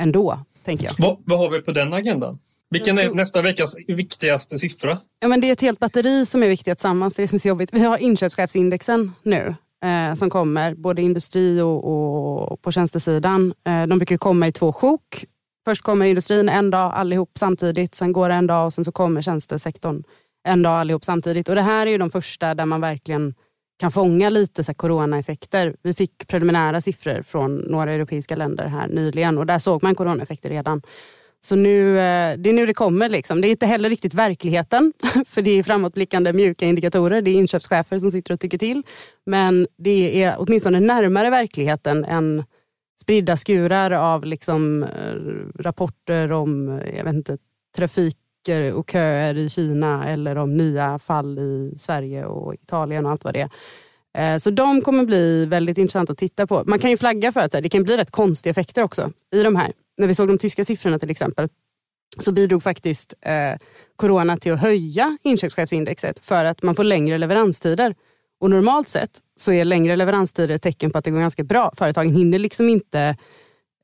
Ändå, 0.02 0.40
tänker 0.66 0.86
jag. 0.86 0.94
Vad, 0.98 1.18
vad 1.26 1.40
har 1.40 1.50
vi 1.50 1.62
på 1.62 1.72
den 1.72 1.94
agendan? 1.94 2.40
Vilken 2.70 2.98
är 2.98 3.10
nästa 3.10 3.42
veckas 3.42 3.76
viktigaste 3.88 4.58
siffra? 4.58 4.98
Ja, 5.20 5.28
men 5.28 5.42
det 5.42 5.50
är 5.50 5.54
ett 5.54 5.62
helt 5.62 5.80
batteri 5.80 6.26
som 6.26 6.44
är 6.44 6.48
viktigt 6.48 6.78
tillsammans. 6.78 7.16
Det 7.16 7.20
är 7.20 7.24
det 7.24 7.28
som 7.28 7.36
är 7.36 7.40
så 7.40 7.48
jobbigt. 7.48 7.74
Vi 7.74 7.80
har 7.80 7.98
inköpschefsindexen 7.98 9.12
nu 9.24 9.56
eh, 9.86 10.16
som 10.16 10.30
kommer, 10.30 10.76
både 10.76 11.02
industri 11.02 11.62
och, 11.62 12.52
och 12.52 12.62
på 12.62 12.72
tjänstesidan. 12.72 13.54
Eh, 13.66 13.84
de 13.84 14.00
brukar 14.00 14.18
komma 14.18 14.48
i 14.48 14.52
två 14.52 14.74
sjok. 14.74 15.26
Först 15.66 15.82
kommer 15.82 16.06
industrin 16.06 16.50
en 16.50 16.70
dag 16.70 16.94
allihop 16.94 17.32
samtidigt, 17.40 17.96
sen 17.96 18.14
går 18.14 18.30
det 18.30 18.36
en 18.36 18.48
dag 18.48 18.66
och 18.66 18.74
sen 18.74 18.86
så 18.86 18.92
kommer 18.92 19.22
tjänstesektorn 19.22 20.04
en 20.48 20.62
dag 20.62 20.74
allihop 20.74 21.06
samtidigt. 21.06 21.50
Och 21.50 21.56
Det 21.56 21.62
här 21.62 21.88
är 21.88 21.92
ju 21.92 21.98
de 21.98 22.12
första 22.12 22.56
där 22.56 22.66
man 22.66 22.82
verkligen 22.82 23.34
kan 23.82 23.92
fånga 23.92 24.30
lite 24.30 24.64
så 24.64 24.70
här, 24.70 24.74
coronaeffekter. 24.74 25.76
Vi 25.84 25.94
fick 25.94 26.28
preliminära 26.28 26.82
siffror 26.82 27.22
från 27.22 27.58
några 27.58 27.92
europeiska 27.92 28.36
länder 28.36 28.68
här 28.68 28.88
nyligen 28.88 29.38
och 29.38 29.46
där 29.46 29.60
såg 29.60 29.84
man 29.84 29.96
coronaeffekter 29.96 30.50
redan. 30.50 30.82
Så 31.44 31.56
nu, 31.56 31.90
eh, 31.90 32.38
det 32.38 32.50
är 32.50 32.54
nu 32.54 32.66
det 32.66 32.74
kommer. 32.74 33.10
Liksom. 33.10 33.42
Det 33.42 33.48
är 33.48 33.50
inte 33.50 33.66
heller 33.66 33.90
riktigt 33.90 34.14
verkligheten, 34.14 34.94
för 35.28 35.42
det 35.42 35.52
är 35.52 35.64
framåtblickande 35.64 36.34
mjuka 36.34 36.66
indikatorer. 36.66 37.22
Det 37.22 37.32
är 37.32 37.36
inköpschefer 37.36 38.00
som 38.00 38.12
sitter 38.12 38.34
och 38.34 38.40
tycker 38.40 38.58
till. 38.58 38.84
Men 39.26 39.68
det 39.78 40.24
är 40.24 40.36
åtminstone 40.38 40.80
närmare 40.80 41.30
verkligheten 41.30 42.06
än 42.06 42.44
spridda 43.02 43.38
skurar 43.38 43.92
av 43.92 44.26
liksom, 44.26 44.84
eh, 44.84 45.16
rapporter 45.62 46.32
om 46.32 46.80
eh, 46.80 46.98
jag 46.98 47.04
vet 47.04 47.14
inte, 47.14 47.38
trafiker 48.46 48.74
och 48.74 48.90
köer 48.92 49.38
i 49.38 49.50
Kina 49.50 50.10
eller 50.10 50.38
om 50.38 50.58
nya 50.58 51.00
fall 51.00 51.40
i 51.40 51.74
Sverige 51.78 52.26
och 52.26 52.54
Italien 52.54 53.06
och 53.06 53.12
allt 53.12 53.24
vad 53.24 53.34
det 53.34 53.42
är. 53.42 53.50
Eh, 54.18 54.38
så 54.38 54.52
de 54.52 54.82
kommer 54.82 55.06
bli 55.06 55.46
väldigt 55.46 55.78
intressanta 55.78 56.14
att 56.14 56.20
titta 56.20 56.48
på. 56.48 56.64
Man 56.66 56.80
kan 56.80 56.90
ju 56.90 56.98
flagga 56.98 57.32
för 57.32 57.40
att 57.40 57.52
det 57.52 57.70
kan 57.70 57.84
bli 57.84 57.98
rätt 57.98 58.12
konstiga 58.12 58.52
effekter 58.52 58.84
också 58.84 59.12
i 59.36 59.44
de 59.44 59.56
här. 59.56 59.72
När 59.98 60.08
vi 60.08 60.16
såg 60.16 60.28
de 60.28 60.38
tyska 60.38 60.66
siffrorna 60.66 61.00
till 61.00 61.10
exempel 61.10 61.48
så 62.20 62.32
bidrog 62.32 62.64
faktiskt 62.64 63.14
eh, 63.22 63.58
corona 63.96 64.38
till 64.38 64.54
att 64.54 64.60
höja 64.60 65.18
inköpschefsindexet 65.24 66.20
för 66.26 66.46
att 66.46 66.64
man 66.64 66.76
får 66.76 66.84
längre 66.84 67.18
leveranstider. 67.18 67.96
Och 68.40 68.50
normalt 68.50 68.90
sett 68.90 69.20
så 69.36 69.52
är 69.52 69.66
längre 69.66 69.96
leveranstider 69.96 70.56
ett 70.56 70.62
tecken 70.62 70.92
på 70.92 70.98
att 70.98 71.06
det 71.06 71.12
går 71.12 71.20
ganska 71.20 71.44
bra. 71.44 71.72
Företagen 71.78 72.16
hinner 72.16 72.40
liksom 72.40 72.70
inte 72.70 73.16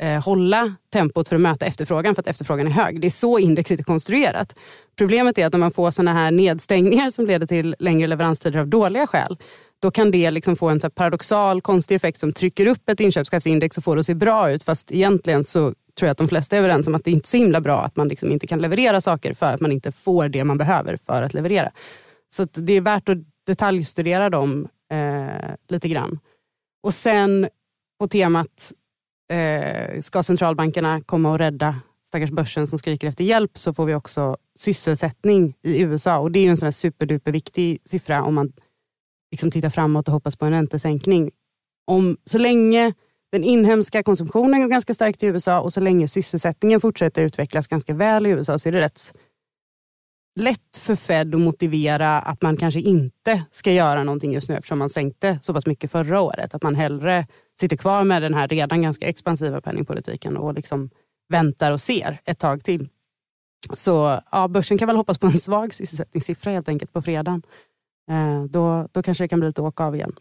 eh, 0.04 0.24
hålla 0.24 0.76
tempot 0.94 1.28
för 1.30 1.36
att 1.36 1.42
möta 1.42 1.66
efterfrågan 1.66 2.16
för 2.16 2.22
att 2.22 2.28
efterfrågan 2.28 2.68
är 2.68 2.72
hög. 2.72 3.02
Det 3.02 3.08
är 3.08 3.12
så 3.12 3.40
indexet 3.40 3.80
är 3.80 3.84
konstruerat. 3.84 4.56
Problemet 4.98 5.38
är 5.38 5.46
att 5.46 5.54
när 5.54 5.60
man 5.60 5.72
får 5.72 5.92
såna 5.92 6.14
här 6.14 6.32
nedstängningar 6.32 7.10
som 7.10 7.28
leder 7.28 7.48
till 7.48 7.76
längre 7.80 8.08
leveranstider 8.08 8.60
av 8.60 8.68
dåliga 8.68 9.08
skäl, 9.08 9.38
då 9.82 9.92
kan 9.92 10.12
det 10.12 10.32
liksom 10.32 10.56
få 10.56 10.70
en 10.70 10.80
så 10.80 10.86
här 10.86 10.90
paradoxal, 10.90 11.62
konstig 11.62 11.96
effekt 11.96 12.20
som 12.20 12.34
trycker 12.34 12.66
upp 12.66 12.90
ett 12.90 13.00
inköpschefsindex 13.00 13.78
och 13.78 13.84
får 13.84 13.96
det 13.96 14.00
att 14.00 14.06
se 14.06 14.16
bra 14.16 14.52
ut. 14.52 14.64
Fast 14.64 14.92
egentligen 14.92 15.44
så 15.44 15.60
tror 15.98 16.08
jag 16.08 16.10
att 16.10 16.18
de 16.18 16.28
flesta 16.28 16.56
är 16.56 16.60
överens 16.60 16.88
om 16.88 16.96
att 16.96 17.04
det 17.04 17.12
inte 17.12 17.26
är 17.26 17.30
så 17.30 17.38
himla 17.38 17.62
bra 17.62 17.82
att 17.82 17.96
man 17.96 18.08
liksom 18.08 18.32
inte 18.32 18.48
kan 18.48 18.62
leverera 18.62 19.02
saker 19.02 19.34
för 19.34 19.54
att 19.54 19.62
man 19.62 19.72
inte 19.72 19.92
får 19.92 20.30
det 20.30 20.44
man 20.44 20.58
behöver 20.58 20.98
för 21.06 21.22
att 21.22 21.34
leverera. 21.34 21.72
Så 22.30 22.44
att 22.44 22.50
det 22.54 22.74
är 22.74 22.82
värt 22.82 23.10
att 23.10 23.18
detaljstudera 23.48 24.30
dem 24.30 24.68
eh, 24.92 25.54
lite 25.70 25.90
grann. 25.90 26.20
Och 26.84 26.94
sen 26.94 27.48
på 28.00 28.08
temat 28.08 28.74
eh, 29.30 30.02
ska 30.02 30.24
centralbankerna 30.24 31.02
komma 31.02 31.32
och 31.32 31.38
rädda 31.38 31.76
stackars 32.08 32.32
börsen 32.32 32.68
som 32.68 32.80
skriker 32.80 33.08
efter 33.08 33.24
hjälp 33.24 33.58
så 33.58 33.74
får 33.74 33.86
vi 33.86 33.96
också 33.96 34.38
sysselsättning 34.56 35.54
i 35.62 35.82
USA. 35.82 36.18
Och 36.18 36.32
Det 36.32 36.40
är 36.40 36.44
ju 36.44 36.50
en 36.50 36.58
sån 36.58 36.74
superduper 36.74 37.32
viktig 37.32 37.82
siffra 37.86 38.24
om 38.24 38.36
man 38.36 38.54
liksom 39.32 39.52
tittar 39.52 39.70
framåt 39.70 40.08
och 40.08 40.14
hoppas 40.14 40.36
på 40.36 40.46
en 40.46 40.52
räntesänkning. 40.52 41.32
Om, 41.88 42.18
så 42.26 42.38
länge 42.38 42.94
den 43.32 43.44
inhemska 43.44 44.04
konsumtionen 44.04 44.62
går 44.62 44.68
ganska 44.68 44.94
starkt 44.94 45.24
i 45.24 45.26
USA 45.26 45.60
och 45.60 45.74
så 45.74 45.82
länge 45.82 46.08
sysselsättningen 46.08 46.82
fortsätter 46.82 47.22
utvecklas 47.22 47.68
ganska 47.68 47.94
väl 47.94 48.26
i 48.26 48.30
USA 48.30 48.60
så 48.60 48.70
är 48.70 48.74
det 48.74 48.82
rätt 48.82 49.14
lätt 50.40 50.78
för 50.82 50.96
Fed 50.96 51.36
att 51.36 51.42
motivera 51.42 52.20
att 52.20 52.42
man 52.42 52.58
kanske 52.58 52.80
inte 52.80 53.44
ska 53.52 53.72
göra 53.72 54.04
någonting 54.04 54.34
just 54.34 54.50
nu 54.50 54.56
eftersom 54.56 54.80
man 54.80 54.90
sänkte 54.90 55.40
så 55.42 55.54
pass 55.54 55.66
mycket 55.66 55.92
förra 55.92 56.22
året. 56.22 56.54
Att 56.54 56.64
man 56.64 56.76
hellre 56.76 57.28
sitter 57.60 57.78
kvar 57.78 58.04
med 58.04 58.22
den 58.22 58.34
här 58.34 58.48
redan 58.48 58.82
ganska 58.82 59.08
expansiva 59.08 59.62
penningpolitiken 59.62 60.38
och 60.38 60.54
liksom 60.54 60.90
väntar 61.30 61.72
och 61.72 61.82
ser 61.82 62.22
ett 62.26 62.40
tag 62.40 62.64
till. 62.64 62.90
Så 63.74 64.22
ja, 64.32 64.48
börsen 64.48 64.78
kan 64.78 64.88
väl 64.88 64.98
hoppas 64.98 65.18
på 65.18 65.28
en 65.28 65.40
svag 65.40 65.74
sysselsättningssiffra 65.74 66.52
helt 66.52 66.70
enkelt 66.70 66.94
på 66.94 67.02
fredagen. 67.02 67.42
Eh, 68.12 68.44
då, 68.44 68.88
då 68.92 69.04
kanske 69.04 69.24
det 69.24 69.28
kan 69.28 69.40
bli 69.40 69.50
lite 69.50 69.62
åka 69.62 69.84
av 69.84 69.96
igen. 69.96 70.16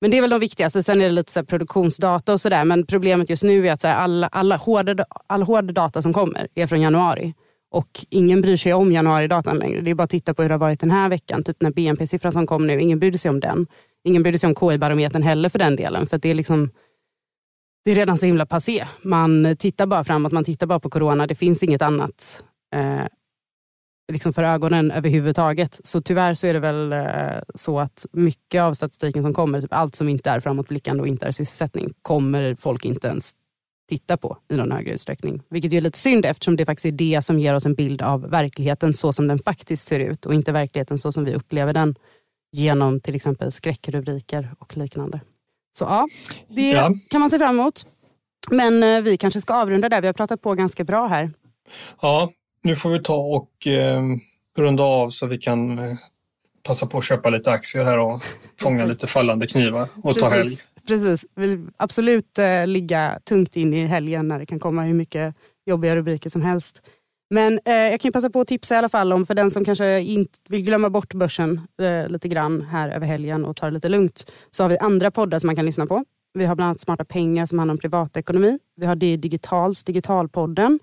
Men 0.00 0.10
det 0.10 0.16
är 0.16 0.20
väl 0.20 0.30
de 0.30 0.40
viktigaste. 0.40 0.82
Sen 0.82 1.00
är 1.00 1.04
det 1.04 1.10
lite 1.10 1.32
så 1.32 1.38
här 1.38 1.44
produktionsdata 1.44 2.32
och 2.32 2.40
sådär. 2.40 2.64
Men 2.64 2.86
problemet 2.86 3.30
just 3.30 3.42
nu 3.42 3.68
är 3.68 3.72
att 3.72 3.80
så 3.80 3.86
här, 3.86 3.94
alla, 3.96 4.26
alla, 4.26 4.56
hårda, 4.56 5.04
all 5.26 5.42
hård 5.42 5.74
data 5.74 6.02
som 6.02 6.12
kommer 6.12 6.48
är 6.54 6.66
från 6.66 6.80
januari. 6.80 7.34
Och 7.70 8.06
ingen 8.10 8.40
bryr 8.40 8.56
sig 8.56 8.74
om 8.74 8.92
januaridatan 8.92 9.58
längre. 9.58 9.80
Det 9.80 9.90
är 9.90 9.94
bara 9.94 10.02
att 10.02 10.10
titta 10.10 10.34
på 10.34 10.42
hur 10.42 10.48
det 10.48 10.54
har 10.54 10.60
varit 10.60 10.80
den 10.80 10.90
här 10.90 11.08
veckan. 11.08 11.44
Typ 11.44 11.60
när 11.60 11.70
BNP-siffran 11.70 12.32
som 12.32 12.46
kom 12.46 12.66
nu, 12.66 12.80
ingen 12.80 12.98
brydde 12.98 13.18
sig 13.18 13.28
om 13.28 13.40
den. 13.40 13.66
Ingen 14.04 14.22
brydde 14.22 14.38
sig 14.38 14.46
om 14.46 14.54
KI-barometern 14.54 15.22
heller 15.22 15.48
för 15.48 15.58
den 15.58 15.76
delen. 15.76 16.06
För 16.06 16.16
att 16.16 16.22
det 16.22 16.28
är 16.28 16.34
liksom 16.34 16.70
det 17.84 17.90
är 17.90 17.94
redan 17.94 18.18
så 18.18 18.26
himla 18.26 18.46
passé. 18.46 18.86
Man 19.02 19.56
tittar 19.58 19.86
bara 19.86 20.04
framåt, 20.04 20.32
man 20.32 20.44
tittar 20.44 20.66
bara 20.66 20.80
på 20.80 20.90
corona. 20.90 21.26
Det 21.26 21.34
finns 21.34 21.62
inget 21.62 21.82
annat 21.82 22.44
eh, 22.74 23.06
liksom 24.12 24.32
för 24.32 24.42
ögonen 24.42 24.90
överhuvudtaget. 24.90 25.80
Så 25.84 26.02
tyvärr 26.02 26.34
så 26.34 26.46
är 26.46 26.54
det 26.54 26.60
väl 26.60 26.92
eh, 26.92 27.42
så 27.54 27.80
att 27.80 28.06
mycket 28.12 28.62
av 28.62 28.74
statistiken 28.74 29.22
som 29.22 29.34
kommer, 29.34 29.60
typ 29.60 29.72
allt 29.72 29.94
som 29.94 30.08
inte 30.08 30.30
är 30.30 30.40
framåtblickande 30.40 31.00
och 31.00 31.08
inte 31.08 31.26
är 31.26 31.32
sysselsättning, 31.32 31.92
kommer 32.02 32.54
folk 32.54 32.84
inte 32.84 33.08
ens 33.08 33.32
titta 33.88 34.16
på 34.16 34.38
i 34.52 34.56
någon 34.56 34.72
högre 34.72 34.92
utsträckning. 34.92 35.42
Vilket 35.50 35.72
ju 35.72 35.76
är 35.76 35.80
lite 35.80 35.98
synd 35.98 36.26
eftersom 36.26 36.56
det 36.56 36.66
faktiskt 36.66 36.86
är 36.86 36.92
det 36.92 37.22
som 37.22 37.40
ger 37.40 37.54
oss 37.54 37.66
en 37.66 37.74
bild 37.74 38.02
av 38.02 38.30
verkligheten 38.30 38.94
så 38.94 39.12
som 39.12 39.28
den 39.28 39.38
faktiskt 39.38 39.84
ser 39.84 40.00
ut 40.00 40.26
och 40.26 40.34
inte 40.34 40.52
verkligheten 40.52 40.98
så 40.98 41.12
som 41.12 41.24
vi 41.24 41.34
upplever 41.34 41.72
den 41.72 41.94
genom 42.54 43.00
till 43.00 43.14
exempel 43.14 43.52
skräckrubriker 43.52 44.54
och 44.58 44.76
liknande. 44.76 45.20
Så 45.72 45.84
ja, 45.84 46.08
det 46.48 46.70
Ja. 46.70 46.90
kan 47.10 47.20
man 47.20 47.30
se 47.30 47.38
fram 47.38 47.60
emot. 47.60 47.86
Men 48.50 48.82
eh, 48.82 49.02
vi 49.02 49.16
kanske 49.16 49.40
ska 49.40 49.54
avrunda 49.54 49.88
där. 49.88 50.00
Vi 50.00 50.06
har 50.06 50.12
pratat 50.14 50.40
på 50.42 50.54
ganska 50.54 50.84
bra 50.84 51.06
här. 51.06 51.30
Ja, 52.02 52.30
nu 52.62 52.76
får 52.76 52.90
vi 52.90 53.02
ta 53.02 53.16
och 53.16 53.66
eh, 53.66 54.02
runda 54.58 54.82
av 54.82 55.10
så 55.10 55.26
vi 55.26 55.38
kan 55.38 55.78
eh, 55.78 55.96
passa 56.62 56.86
på 56.86 56.98
att 56.98 57.04
köpa 57.04 57.30
lite 57.30 57.50
aktier 57.50 57.84
här 57.84 57.98
och 57.98 58.22
fånga 58.60 58.84
lite 58.84 59.06
fallande 59.06 59.46
knivar 59.46 59.88
och 60.02 60.18
ta 60.18 60.28
helg. 60.28 60.42
Precis, 60.42 60.68
precis. 60.86 61.26
Vill 61.34 61.68
absolut 61.76 62.38
eh, 62.38 62.66
ligga 62.66 63.18
tungt 63.24 63.56
in 63.56 63.74
i 63.74 63.86
helgen 63.86 64.28
när 64.28 64.38
det 64.38 64.46
kan 64.46 64.58
komma 64.60 64.82
hur 64.82 64.94
mycket 64.94 65.34
jobbiga 65.66 65.96
rubriker 65.96 66.30
som 66.30 66.42
helst. 66.42 66.82
Men 67.34 67.60
eh, 67.64 67.74
jag 67.74 68.00
kan 68.00 68.12
passa 68.12 68.30
på 68.30 68.40
att 68.40 68.48
tipsa 68.48 68.74
i 68.74 68.78
alla 68.78 68.88
fall 68.88 69.12
om 69.12 69.26
för 69.26 69.34
den 69.34 69.50
som 69.50 69.64
kanske 69.64 70.00
inte 70.00 70.38
vill 70.48 70.64
glömma 70.64 70.90
bort 70.90 71.14
börsen 71.14 71.60
eh, 71.82 72.08
lite 72.08 72.28
grann 72.28 72.62
här 72.62 72.88
över 72.88 73.06
helgen 73.06 73.44
och 73.44 73.56
ta 73.56 73.66
det 73.66 73.72
lite 73.72 73.88
lugnt. 73.88 74.32
Så 74.50 74.64
har 74.64 74.68
vi 74.68 74.78
andra 74.78 75.10
poddar 75.10 75.38
som 75.38 75.46
man 75.46 75.56
kan 75.56 75.66
lyssna 75.66 75.86
på. 75.86 76.04
Vi 76.34 76.44
har 76.44 76.54
bland 76.54 76.68
annat 76.68 76.80
Smarta 76.80 77.04
pengar 77.04 77.46
som 77.46 77.58
handlar 77.58 77.74
om 77.74 77.78
privatekonomi. 77.78 78.58
Vi 78.76 78.86
har 78.86 78.96
det 78.96 79.16
Digitals 79.16 79.84
Digitalpodden. 79.84 80.78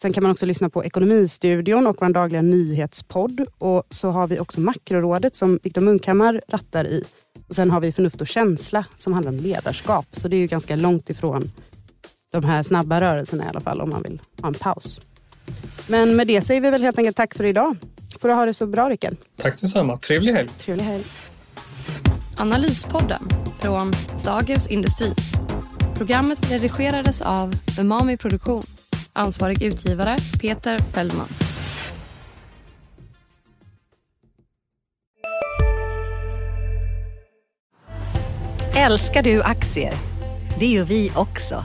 Sen 0.00 0.12
kan 0.12 0.22
man 0.22 0.32
också 0.32 0.46
lyssna 0.46 0.70
på 0.70 0.84
Ekonomistudion 0.84 1.86
och 1.86 1.96
vår 2.00 2.08
dagliga 2.08 2.42
nyhetspodd. 2.42 3.46
Och 3.58 3.82
så 3.90 4.10
har 4.10 4.26
vi 4.26 4.40
också 4.40 4.60
Makrorådet 4.60 5.36
som 5.36 5.58
Viktor 5.62 5.80
Munkhammar 5.80 6.40
rattar 6.48 6.86
i. 6.86 7.04
Och 7.48 7.54
sen 7.54 7.70
har 7.70 7.80
vi 7.80 7.92
Förnuft 7.92 8.20
och 8.20 8.26
känsla 8.26 8.84
som 8.96 9.12
handlar 9.12 9.32
om 9.32 9.38
ledarskap. 9.38 10.06
Så 10.12 10.28
det 10.28 10.36
är 10.36 10.40
ju 10.40 10.46
ganska 10.46 10.76
långt 10.76 11.10
ifrån 11.10 11.50
de 12.32 12.44
här 12.44 12.62
snabba 12.62 13.00
rörelserna 13.00 13.44
i 13.44 13.48
alla 13.48 13.60
fall 13.60 13.80
om 13.80 13.90
man 13.90 14.02
vill 14.02 14.22
ha 14.42 14.48
en 14.48 14.54
paus. 14.54 15.00
Men 15.88 16.16
med 16.16 16.26
det 16.26 16.40
säger 16.40 16.60
vi 16.60 16.70
väl 16.70 16.82
helt 16.82 16.98
enkelt 16.98 17.16
tack 17.16 17.34
för 17.34 17.44
idag. 17.44 17.76
Får 18.20 18.28
du 18.28 18.34
ha 18.34 18.46
det 18.46 18.54
så 18.54 18.66
bra 18.66 18.90
Rickard. 18.90 19.16
Tack 19.36 19.60
detsamma. 19.60 19.98
Trevlig 19.98 20.32
helg. 20.32 20.48
Trevlig 20.58 20.84
helg. 20.84 21.04
Analyspodden 22.36 23.22
från 23.60 23.92
Dagens 24.24 24.68
Industri. 24.68 25.14
Programmet 25.96 26.50
redigerades 26.50 27.20
av 27.20 27.54
Umami 27.80 28.16
Produktion. 28.16 28.62
Ansvarig 29.12 29.62
utgivare 29.62 30.16
Peter 30.40 30.78
Fellman. 30.78 31.28
Älskar 38.76 39.22
du 39.22 39.42
aktier? 39.42 39.94
Det 40.58 40.66
gör 40.66 40.84
vi 40.84 41.12
också. 41.16 41.64